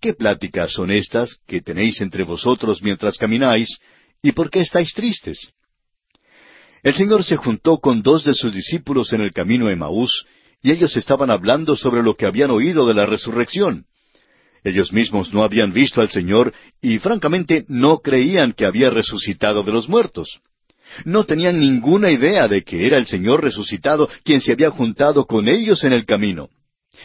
[0.00, 3.78] ¿Qué pláticas son estas que tenéis entre vosotros mientras camináis,
[4.22, 5.52] y por qué estáis tristes?
[6.82, 10.24] El Señor se juntó con dos de sus discípulos en el camino a Emaús,
[10.66, 13.86] y ellos estaban hablando sobre lo que habían oído de la resurrección.
[14.64, 16.52] Ellos mismos no habían visto al Señor
[16.82, 20.40] y francamente no creían que había resucitado de los muertos.
[21.04, 25.46] No tenían ninguna idea de que era el Señor resucitado quien se había juntado con
[25.46, 26.48] ellos en el camino.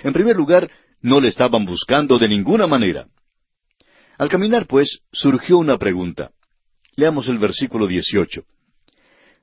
[0.02, 0.68] En primer lugar,
[1.04, 3.06] no le estaban buscando de ninguna manera.
[4.18, 6.32] Al caminar, pues, surgió una pregunta.
[6.96, 8.44] Leamos el versículo 18.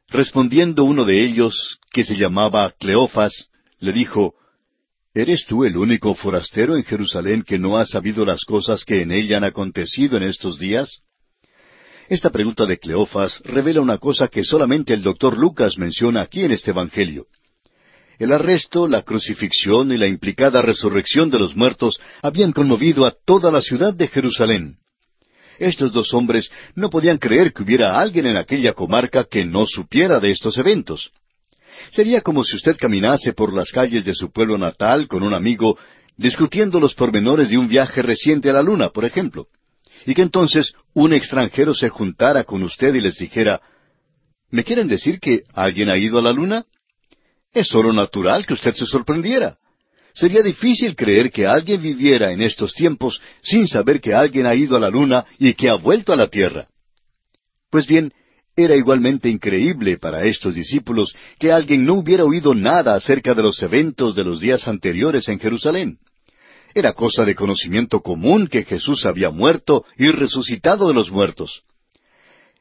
[0.09, 3.51] Respondiendo uno de ellos, que se llamaba Cleofas,
[3.81, 4.35] le dijo,
[5.15, 9.11] ¿Eres tú el único forastero en Jerusalén que no ha sabido las cosas que en
[9.11, 11.01] ella han acontecido en estos días?
[12.09, 16.53] Esta pregunta de Cleofas revela una cosa que solamente el doctor Lucas menciona aquí en
[16.53, 17.27] este Evangelio.
[18.19, 23.51] El arresto, la crucifixión y la implicada resurrección de los muertos habían conmovido a toda
[23.51, 24.77] la ciudad de Jerusalén.
[25.59, 30.21] Estos dos hombres no podían creer que hubiera alguien en aquella comarca que no supiera
[30.21, 31.11] de estos eventos.
[31.91, 35.79] Sería como si usted caminase por las calles de su pueblo natal con un amigo
[36.17, 39.49] discutiendo los pormenores de un viaje reciente a la luna, por ejemplo
[40.07, 43.61] y que entonces un extranjero se juntara con usted y les dijera,
[44.51, 46.65] ¿me quieren decir que alguien ha ido a la luna?
[47.53, 49.59] Es solo natural que usted se sorprendiera.
[50.15, 54.77] Sería difícil creer que alguien viviera en estos tiempos sin saber que alguien ha ido
[54.77, 56.69] a la luna y que ha vuelto a la tierra.
[57.71, 58.11] Pues bien,
[58.59, 63.63] era igualmente increíble para estos discípulos que alguien no hubiera oído nada acerca de los
[63.63, 65.99] eventos de los días anteriores en Jerusalén.
[66.75, 71.63] Era cosa de conocimiento común que Jesús había muerto y resucitado de los muertos.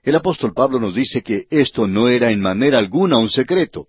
[0.04, 3.88] El apóstol Pablo nos dice que esto no era en manera alguna un secreto.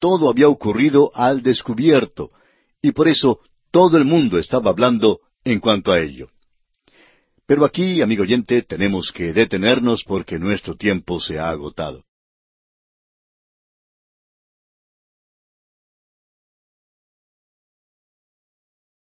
[0.00, 2.30] Todo había ocurrido al descubierto,
[2.82, 3.40] y por eso
[3.70, 6.30] todo el mundo estaba hablando en cuanto a ello.
[7.46, 12.02] Pero aquí, amigo oyente, tenemos que detenernos porque nuestro tiempo se ha agotado.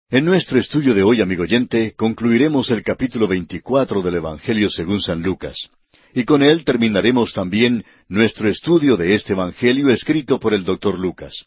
[0.10, 5.24] En nuestro estudio de hoy, amigo oyente, concluiremos el capítulo 24 del Evangelio según San
[5.24, 5.70] Lucas.
[6.14, 11.46] Y con él terminaremos también nuestro estudio de este Evangelio escrito por el doctor Lucas.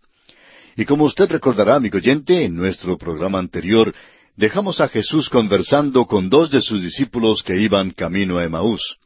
[0.77, 3.95] Y como usted recordará, amigo oyente, en nuestro programa anterior
[4.37, 8.97] dejamos a Jesús conversando con dos de sus discípulos que iban camino a Emaús.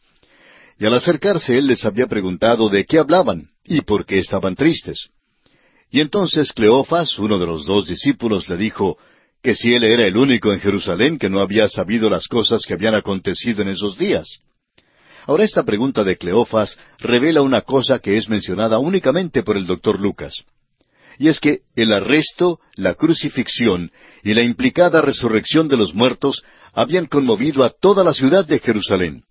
[0.79, 5.09] Y al acercarse él les había preguntado de qué hablaban y por qué estaban tristes.
[5.91, 8.97] Y entonces Cleofas, uno de los dos discípulos, le dijo,
[9.43, 12.75] que si él era el único en Jerusalén que no había sabido las cosas que
[12.75, 14.39] habían acontecido en esos días.
[15.27, 20.01] Ahora esta pregunta de Cleofas revela una cosa que es mencionada únicamente por el doctor
[20.01, 20.45] Lucas.
[21.21, 23.93] Y es que el arresto, la crucifixión
[24.25, 26.43] y la implicada resurrección de los muertos
[26.73, 29.23] habían conmovido a toda la ciudad de Jerusalén.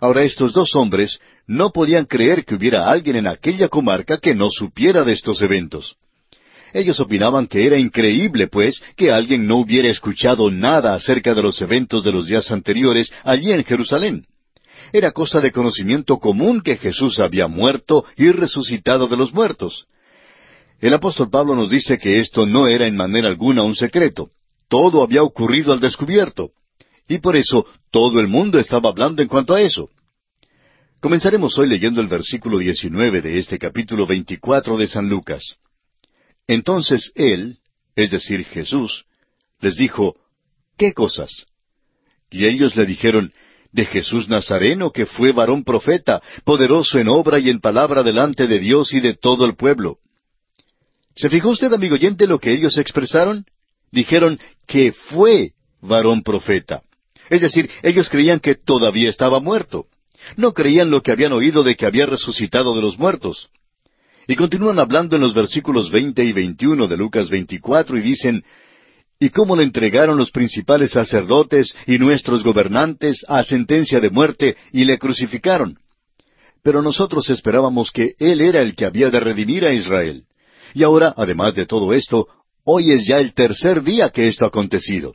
[0.00, 4.48] Ahora estos dos hombres no podían creer que hubiera alguien en aquella comarca que no
[4.50, 5.96] supiera de estos eventos.
[6.72, 11.60] Ellos opinaban que era increíble, pues, que alguien no hubiera escuchado nada acerca de los
[11.60, 14.24] eventos de los días anteriores allí en Jerusalén.
[14.94, 19.86] Era cosa de conocimiento común que Jesús había muerto y resucitado de los muertos.
[20.80, 24.30] El apóstol Pablo nos dice que esto no era en manera alguna un secreto.
[24.68, 26.50] Todo había ocurrido al descubierto.
[27.08, 29.90] Y por eso todo el mundo estaba hablando en cuanto a eso.
[31.00, 35.56] Comenzaremos hoy leyendo el versículo 19 de este capítulo 24 de San Lucas.
[36.48, 37.58] Entonces él,
[37.94, 39.04] es decir, Jesús,
[39.60, 40.16] les dijo,
[40.76, 41.46] ¿qué cosas?
[42.30, 43.32] Y ellos le dijeron,
[43.72, 48.58] de Jesús Nazareno, que fue varón profeta, poderoso en obra y en palabra delante de
[48.58, 49.98] Dios y de todo el pueblo.
[51.16, 53.46] ¿Se fijó usted, amigo oyente, lo que ellos expresaron?
[53.90, 56.82] Dijeron que fue varón profeta.
[57.30, 59.86] Es decir, ellos creían que todavía estaba muerto.
[60.36, 63.48] No creían lo que habían oído de que había resucitado de los muertos.
[64.28, 68.44] Y continúan hablando en los versículos veinte y veintiuno de Lucas veinticuatro y dicen,
[69.18, 74.84] ¿Y cómo le entregaron los principales sacerdotes y nuestros gobernantes a sentencia de muerte y
[74.84, 75.78] le crucificaron?
[76.62, 80.24] Pero nosotros esperábamos que Él era el que había de redimir a Israel.
[80.76, 82.28] Y ahora, además de todo esto,
[82.64, 85.14] hoy es ya el tercer día que esto ha acontecido.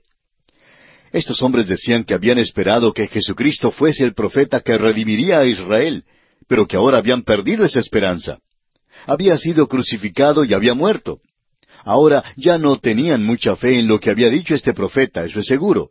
[1.12, 6.03] Estos hombres decían que habían esperado que Jesucristo fuese el profeta que redimiría a Israel,
[6.47, 8.39] pero que ahora habían perdido esa esperanza
[9.05, 11.20] había sido crucificado y había muerto.
[11.84, 15.47] Ahora ya no tenían mucha fe en lo que había dicho este profeta, eso es
[15.47, 15.89] seguro.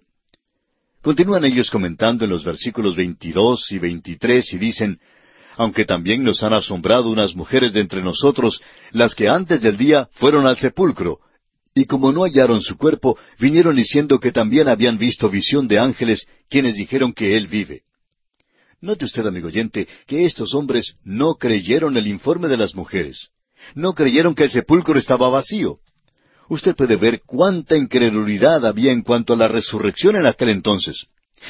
[1.02, 5.00] Continúan ellos comentando en los versículos 22 y 23 y dicen,
[5.60, 10.08] aunque también nos han asombrado unas mujeres de entre nosotros, las que antes del día
[10.12, 11.18] fueron al sepulcro,
[11.74, 16.26] y como no hallaron su cuerpo, vinieron diciendo que también habían visto visión de ángeles,
[16.48, 17.82] quienes dijeron que él vive.
[18.80, 23.28] Note usted, amigo oyente, que estos hombres no creyeron el informe de las mujeres.
[23.74, 25.80] No creyeron que el sepulcro estaba vacío.
[26.48, 31.04] Usted puede ver cuánta incredulidad había en cuanto a la resurrección en aquel entonces.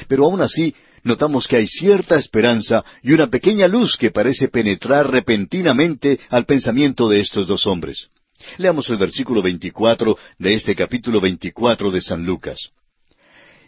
[0.09, 5.11] Pero aún así, notamos que hay cierta esperanza y una pequeña luz que parece penetrar
[5.11, 8.09] repentinamente al pensamiento de estos dos hombres.
[8.59, 12.71] Leamos el versículo 24 de este capítulo 24 de San Lucas.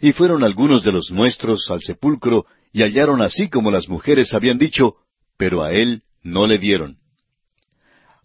[0.01, 4.57] Y fueron algunos de los nuestros al sepulcro y hallaron así como las mujeres habían
[4.57, 4.95] dicho,
[5.37, 6.97] pero a él no le dieron.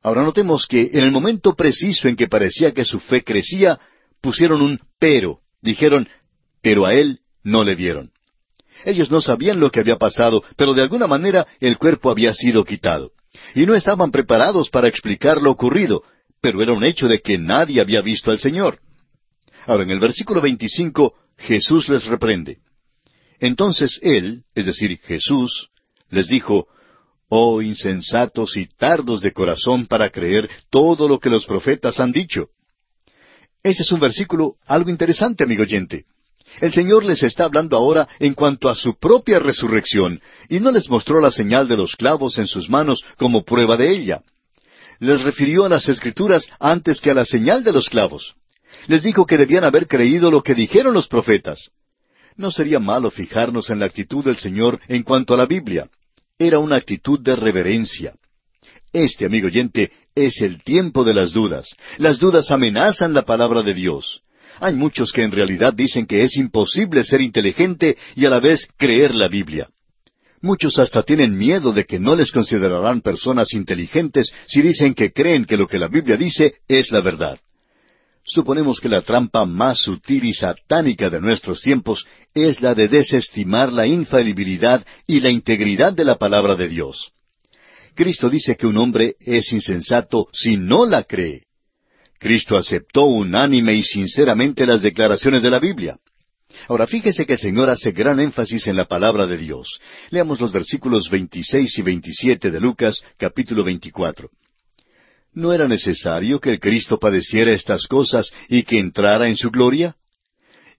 [0.02, 3.78] Ahora notemos que en el momento preciso en que parecía que su fe crecía,
[4.20, 6.08] pusieron un pero, dijeron,
[6.62, 8.10] pero a él no le dieron.
[8.84, 12.64] Ellos no sabían lo que había pasado, pero de alguna manera el cuerpo había sido
[12.64, 13.12] quitado.
[13.54, 16.02] Y no estaban preparados para explicar lo ocurrido,
[16.40, 18.80] pero era un hecho de que nadie había visto al Señor.
[19.66, 22.58] Ahora en el versículo 25 Jesús les reprende.
[23.40, 25.70] Entonces él, es decir, Jesús,
[26.10, 26.68] les dijo,
[27.28, 32.48] Oh insensatos y tardos de corazón para creer todo lo que los profetas han dicho.
[33.62, 36.06] Ese es un versículo algo interesante, amigo oyente.
[36.60, 40.88] El Señor les está hablando ahora en cuanto a su propia resurrección, y no les
[40.88, 44.22] mostró la señal de los clavos en sus manos como prueba de ella.
[44.98, 48.34] Les refirió a las Escrituras antes que a la señal de los clavos.
[48.86, 51.70] Les dijo que debían haber creído lo que dijeron los profetas.
[52.36, 55.88] No sería malo fijarnos en la actitud del Señor en cuanto a la Biblia.
[56.38, 58.14] Era una actitud de reverencia.
[58.92, 61.76] Este, amigo oyente, es el tiempo de las dudas.
[61.98, 64.22] Las dudas amenazan la palabra de Dios.
[64.60, 68.68] Hay muchos que en realidad dicen que es imposible ser inteligente y a la vez
[68.76, 69.68] creer la Biblia.
[70.40, 75.44] Muchos hasta tienen miedo de que no les considerarán personas inteligentes si dicen que creen
[75.44, 77.38] que lo que la Biblia dice es la verdad.
[78.24, 83.72] Suponemos que la trampa más sutil y satánica de nuestros tiempos es la de desestimar
[83.72, 87.10] la infalibilidad y la integridad de la palabra de Dios.
[87.94, 91.47] Cristo dice que un hombre es insensato si no la cree.
[92.18, 95.98] Cristo aceptó unánime y sinceramente las declaraciones de la Biblia.
[96.66, 99.80] Ahora fíjese que el Señor hace gran énfasis en la palabra de Dios.
[100.10, 104.30] Leamos los versículos 26 y 27 de Lucas capítulo 24.
[105.34, 109.94] ¿No era necesario que el Cristo padeciera estas cosas y que entrara en su gloria?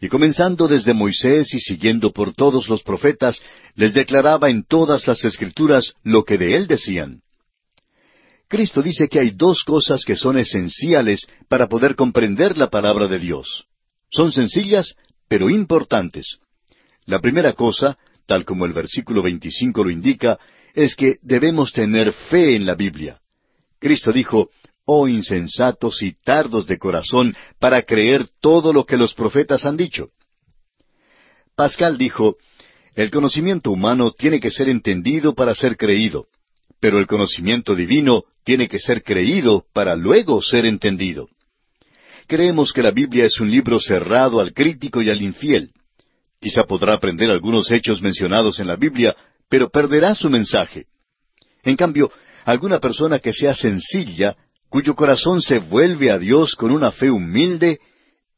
[0.01, 3.41] Y comenzando desde Moisés y siguiendo por todos los profetas,
[3.75, 7.21] les declaraba en todas las escrituras lo que de él decían.
[8.49, 13.19] Cristo dice que hay dos cosas que son esenciales para poder comprender la palabra de
[13.19, 13.67] Dios.
[14.09, 14.95] Son sencillas,
[15.27, 16.39] pero importantes.
[17.05, 20.39] La primera cosa, tal como el versículo 25 lo indica,
[20.73, 23.21] es que debemos tener fe en la Biblia.
[23.77, 24.49] Cristo dijo,
[24.83, 30.09] Oh insensatos y tardos de corazón para creer todo lo que los profetas han dicho.
[31.55, 32.37] Pascal dijo,
[32.95, 36.25] El conocimiento humano tiene que ser entendido para ser creído,
[36.79, 41.27] pero el conocimiento divino tiene que ser creído para luego ser entendido.
[42.27, 45.71] Creemos que la Biblia es un libro cerrado al crítico y al infiel.
[46.39, 49.15] Quizá podrá aprender algunos hechos mencionados en la Biblia,
[49.49, 50.85] pero perderá su mensaje.
[51.63, 52.11] En cambio,
[52.45, 54.37] alguna persona que sea sencilla,
[54.69, 57.79] cuyo corazón se vuelve a Dios con una fe humilde,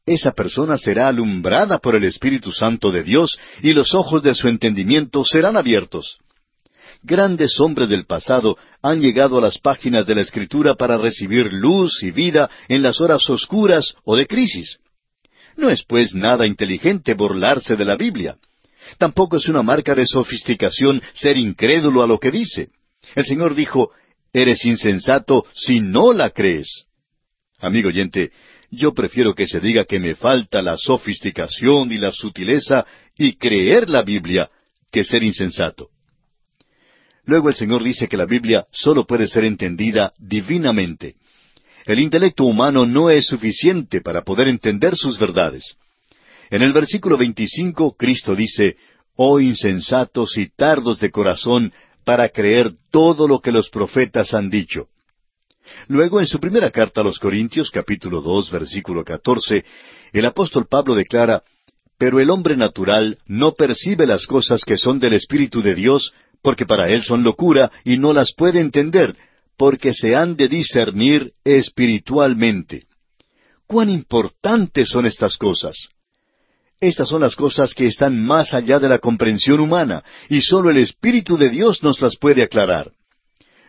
[0.04, 4.48] esa persona será alumbrada por el Espíritu Santo de Dios y los ojos de su
[4.48, 6.18] entendimiento serán abiertos.
[7.02, 12.02] Grandes hombres del pasado han llegado a las páginas de la Escritura para recibir luz
[12.02, 14.78] y vida en las horas oscuras o de crisis.
[15.56, 18.36] No es pues nada inteligente burlarse de la Biblia.
[18.98, 22.70] Tampoco es una marca de sofisticación ser incrédulo a lo que dice.
[23.14, 23.90] El Señor dijo,
[24.32, 26.86] Eres insensato si no la crees.
[27.58, 28.32] Amigo oyente,
[28.70, 32.86] yo prefiero que se diga que me falta la sofisticación y la sutileza
[33.18, 34.48] y creer la Biblia
[34.90, 35.91] que ser insensato.
[37.24, 41.16] Luego el Señor dice que la Biblia solo puede ser entendida divinamente.
[41.84, 45.76] El intelecto humano no es suficiente para poder entender sus verdades.
[46.50, 48.76] En el versículo 25 Cristo dice,
[49.16, 51.72] Oh insensatos y tardos de corazón
[52.04, 54.88] para creer todo lo que los profetas han dicho.
[55.88, 59.64] Luego, en su primera carta a los Corintios, capítulo dos, versículo catorce,
[60.12, 61.42] el apóstol Pablo declara,
[61.98, 66.12] Pero el hombre natural no percibe las cosas que son del Espíritu de Dios,
[66.42, 69.16] porque para él son locura y no las puede entender,
[69.56, 72.86] porque se han de discernir espiritualmente.
[73.66, 75.88] ¿Cuán importantes son estas cosas?
[76.80, 80.78] Estas son las cosas que están más allá de la comprensión humana, y sólo el
[80.78, 82.90] Espíritu de Dios nos las puede aclarar.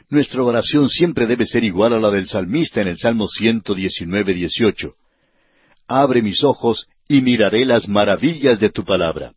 [0.09, 4.95] Nuestra oración siempre debe ser igual a la del salmista en el Salmo 119, 18.
[5.87, 9.33] Abre mis ojos y miraré las maravillas de tu palabra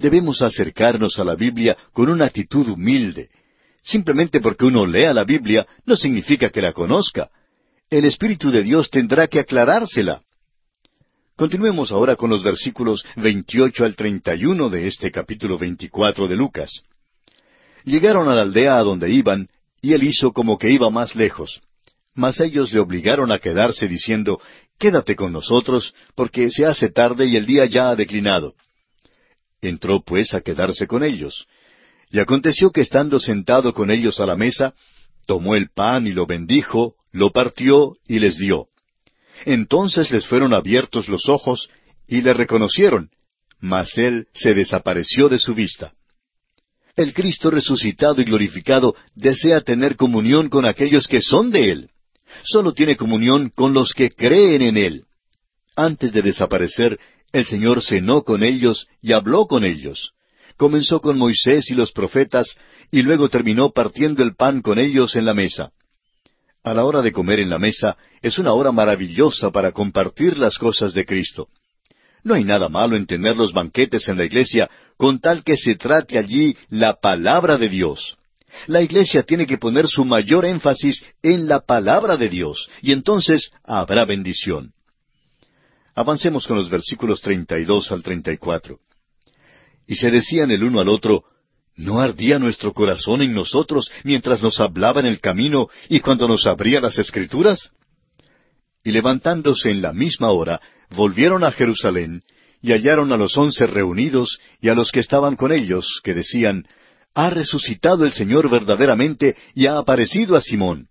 [0.00, 3.28] debemos acercarnos a la Biblia con una actitud humilde.
[3.82, 7.30] Simplemente porque uno lea la Biblia no significa que la conozca.
[7.90, 10.22] El Espíritu de Dios tendrá que aclarársela.
[11.36, 16.82] Continuemos ahora con los versículos 28 al 31 de este capítulo 24 de Lucas.
[17.84, 19.48] Llegaron a la aldea a donde iban,
[19.82, 21.60] y él hizo como que iba más lejos.
[22.14, 24.40] Mas ellos le obligaron a quedarse diciendo,
[24.78, 28.54] Quédate con nosotros, porque se hace tarde y el día ya ha declinado.
[29.62, 31.46] Entró pues a quedarse con ellos.
[32.10, 34.74] Y aconteció que estando sentado con ellos a la mesa,
[35.26, 38.68] tomó el pan y lo bendijo, lo partió y les dio.
[39.44, 41.68] Entonces les fueron abiertos los ojos
[42.06, 43.10] y le reconocieron,
[43.60, 45.92] mas él se desapareció de su vista.
[46.96, 51.90] El Cristo resucitado y glorificado desea tener comunión con aquellos que son de Él.
[52.42, 55.04] Solo tiene comunión con los que creen en Él.
[55.76, 56.98] Antes de desaparecer,
[57.32, 60.12] el Señor cenó con ellos y habló con ellos.
[60.56, 62.56] Comenzó con Moisés y los profetas
[62.90, 65.70] y luego terminó partiendo el pan con ellos en la mesa.
[66.62, 70.58] A la hora de comer en la mesa es una hora maravillosa para compartir las
[70.58, 71.48] cosas de Cristo.
[72.22, 74.68] No hay nada malo en tener los banquetes en la iglesia
[74.98, 78.18] con tal que se trate allí la palabra de Dios.
[78.66, 83.52] La iglesia tiene que poner su mayor énfasis en la palabra de Dios y entonces
[83.64, 84.74] habrá bendición.
[86.00, 88.78] Avancemos con los versículos 32 al 34.
[89.86, 91.24] Y se decían el uno al otro,
[91.76, 96.46] ¿no ardía nuestro corazón en nosotros mientras nos hablaba en el camino y cuando nos
[96.46, 97.70] abría las escrituras?
[98.82, 102.22] y levantándose en la misma hora, volvieron a Jerusalén,
[102.62, 106.66] y hallaron a los once reunidos y a los que estaban con ellos, que decían,
[107.12, 110.88] Ha resucitado el Señor verdaderamente y ha aparecido a Simón.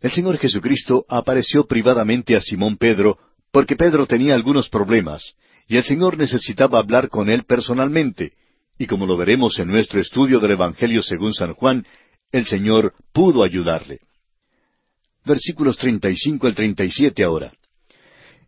[0.00, 3.18] El Señor Jesucristo apareció privadamente a Simón Pedro,
[3.52, 5.34] porque Pedro tenía algunos problemas,
[5.68, 8.32] y el Señor necesitaba hablar con él personalmente,
[8.78, 11.86] y como lo veremos en nuestro estudio del Evangelio según San Juan,
[12.32, 14.00] el Señor pudo ayudarle.
[15.24, 17.52] Versículos 35 al 37 ahora.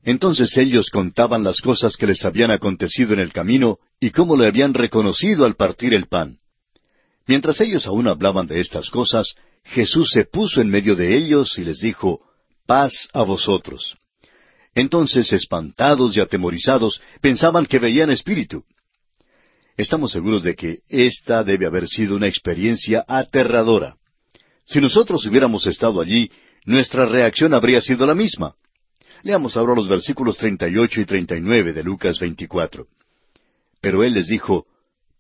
[0.02, 4.46] Entonces ellos contaban las cosas que les habían acontecido en el camino y cómo le
[4.46, 6.38] habían reconocido al partir el pan.
[7.26, 9.34] Mientras ellos aún hablaban de estas cosas,
[9.64, 12.20] Jesús se puso en medio de ellos y les dijo,
[12.66, 13.96] Paz a vosotros.
[14.75, 18.64] Entonces, espantados y atemorizados, pensaban que veían espíritu.
[19.77, 23.97] Estamos seguros de que esta debe haber sido una experiencia aterradora.
[24.66, 26.31] Si nosotros hubiéramos estado allí,
[26.64, 28.55] nuestra reacción habría sido la misma.
[29.22, 32.87] Leamos ahora los versículos 38 y 39 de Lucas 24.
[33.81, 34.66] Pero él les dijo,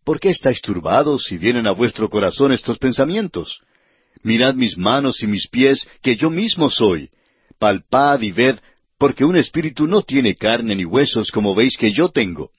[0.04, 3.60] ¿Por qué estáis turbados si vienen a vuestro corazón estos pensamientos?
[4.22, 7.10] Mirad mis manos y mis pies, que yo mismo soy.
[7.58, 8.58] Palpad y ved,
[9.04, 12.52] porque un espíritu no tiene carne ni huesos como veis que yo tengo.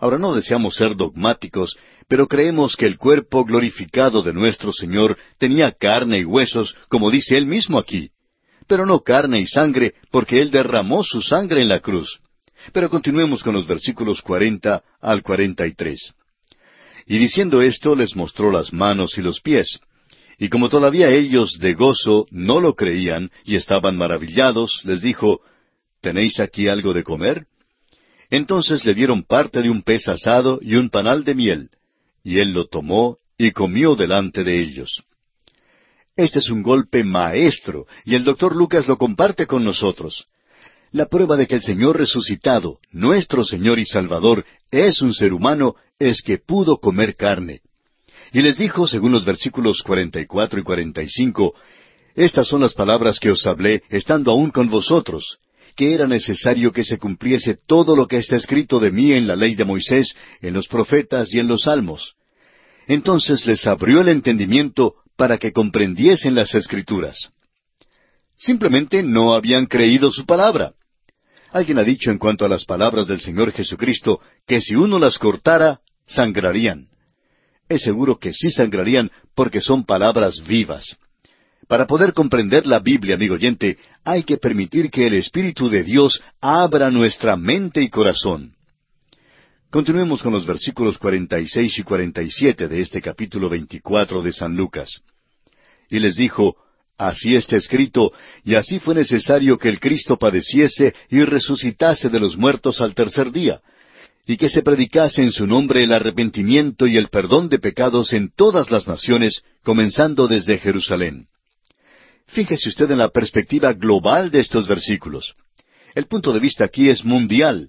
[0.00, 1.76] Ahora no deseamos ser dogmáticos,
[2.08, 7.36] pero creemos que el cuerpo glorificado de nuestro Señor tenía carne y huesos, como dice
[7.36, 8.10] él mismo aquí.
[8.66, 12.18] Pero no carne y sangre, porque él derramó su sangre en la cruz.
[12.72, 16.12] Pero continuemos con los versículos cuarenta al cuarenta y tres.
[17.06, 19.78] Y diciendo esto les mostró las manos y los pies.
[20.38, 25.40] Y como todavía ellos de gozo no lo creían y estaban maravillados, les dijo,
[26.00, 27.46] ¿Tenéis aquí algo de comer?
[28.30, 31.70] Entonces le dieron parte de un pez asado y un panal de miel,
[32.22, 35.02] y él lo tomó y comió delante de ellos.
[36.16, 40.26] Este es un golpe maestro, y el doctor Lucas lo comparte con nosotros.
[40.92, 45.74] La prueba de que el Señor resucitado, nuestro Señor y Salvador, es un ser humano,
[45.98, 47.62] es que pudo comer carne.
[48.34, 51.54] Y les dijo, según los versículos 44 y 45,
[52.16, 55.38] Estas son las palabras que os hablé, estando aún con vosotros,
[55.76, 59.36] que era necesario que se cumpliese todo lo que está escrito de mí en la
[59.36, 62.14] ley de Moisés, en los profetas y en los salmos.
[62.88, 67.30] Entonces les abrió el entendimiento para que comprendiesen las escrituras.
[68.36, 70.72] Simplemente no habían creído su palabra.
[71.52, 75.18] Alguien ha dicho en cuanto a las palabras del Señor Jesucristo que si uno las
[75.18, 76.88] cortara, sangrarían.
[77.68, 80.96] Es seguro que sí sangrarían porque son palabras vivas.
[81.66, 86.22] Para poder comprender la Biblia, amigo oyente, hay que permitir que el Espíritu de Dios
[86.40, 88.54] abra nuestra mente y corazón.
[89.70, 95.00] Continuemos con los versículos 46 y 47 de este capítulo 24 de San Lucas.
[95.88, 96.56] Y les dijo,
[96.96, 98.12] Así está escrito,
[98.44, 103.32] y así fue necesario que el Cristo padeciese y resucitase de los muertos al tercer
[103.32, 103.60] día,
[104.26, 108.30] y que se predicase en su nombre el arrepentimiento y el perdón de pecados en
[108.34, 111.26] todas las naciones, comenzando desde Jerusalén.
[112.26, 115.34] Fíjese usted en la perspectiva global de estos versículos.
[115.94, 117.68] El punto de vista aquí es mundial.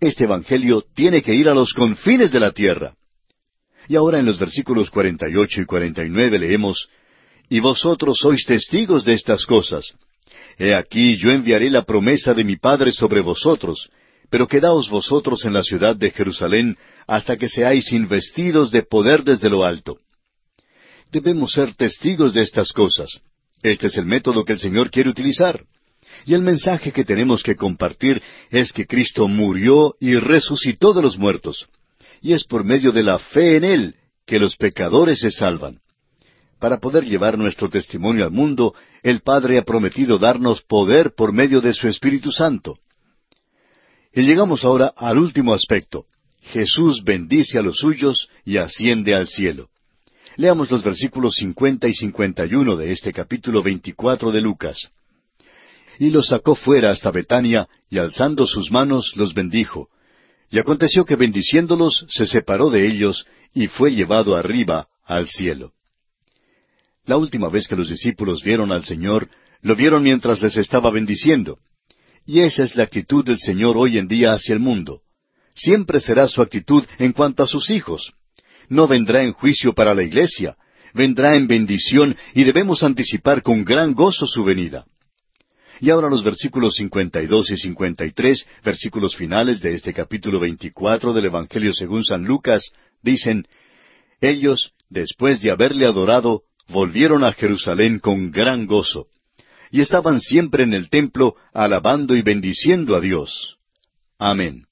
[0.00, 2.94] Este Evangelio tiene que ir a los confines de la tierra.
[3.88, 6.88] Y ahora en los versículos 48 y 49 leemos,
[7.48, 9.94] y vosotros sois testigos de estas cosas.
[10.58, 13.90] He aquí yo enviaré la promesa de mi Padre sobre vosotros,
[14.30, 19.50] pero quedaos vosotros en la ciudad de Jerusalén hasta que seáis investidos de poder desde
[19.50, 19.98] lo alto.
[21.10, 23.20] Debemos ser testigos de estas cosas.
[23.62, 25.64] Este es el método que el Señor quiere utilizar.
[26.24, 31.18] Y el mensaje que tenemos que compartir es que Cristo murió y resucitó de los
[31.18, 31.68] muertos.
[32.22, 33.94] Y es por medio de la fe en Él
[34.24, 35.80] que los pecadores se salvan.
[36.60, 41.60] Para poder llevar nuestro testimonio al mundo, el Padre ha prometido darnos poder por medio
[41.60, 42.78] de su Espíritu Santo.
[44.12, 46.06] Y llegamos ahora al último aspecto.
[46.42, 49.68] Jesús bendice a los suyos y asciende al cielo.
[50.36, 54.90] Leamos los versículos cincuenta y cincuenta y uno de este capítulo veinticuatro de Lucas.
[55.98, 59.90] Y los sacó fuera hasta Betania, y alzando sus manos los bendijo.
[60.50, 65.72] Y aconteció que bendiciéndolos se separó de ellos, y fue llevado arriba al cielo.
[67.04, 69.28] La última vez que los discípulos vieron al Señor,
[69.62, 71.58] lo vieron mientras les estaba bendiciendo.
[72.26, 75.02] Y esa es la actitud del Señor hoy en día hacia el mundo.
[75.54, 78.12] Siempre será su actitud en cuanto a sus hijos.
[78.68, 80.56] No vendrá en juicio para la iglesia,
[80.94, 84.86] vendrá en bendición y debemos anticipar con gran gozo su venida.
[85.80, 91.72] Y ahora los versículos 52 y 53, versículos finales de este capítulo 24 del Evangelio
[91.72, 92.70] según San Lucas,
[93.02, 93.46] dicen,
[94.20, 99.06] Ellos, después de haberle adorado, volvieron a Jerusalén con gran gozo.
[99.70, 103.56] Y estaban siempre en el templo alabando y bendiciendo a Dios.
[104.18, 104.66] Amén.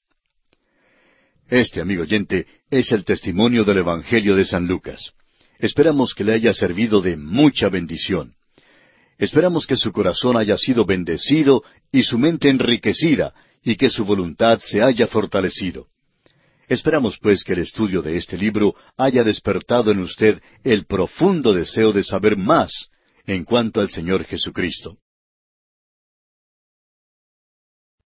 [1.47, 5.11] Este, amigo oyente, es el testimonio del Evangelio de San Lucas.
[5.57, 8.35] Esperamos que le haya servido de mucha bendición.
[9.17, 14.59] Esperamos que su corazón haya sido bendecido y su mente enriquecida y que su voluntad
[14.59, 15.87] se haya fortalecido.
[16.67, 21.91] Esperamos pues que el estudio de este libro haya despertado en usted el profundo deseo
[21.91, 22.89] de saber más
[23.33, 24.97] en cuanto al Señor Jesucristo.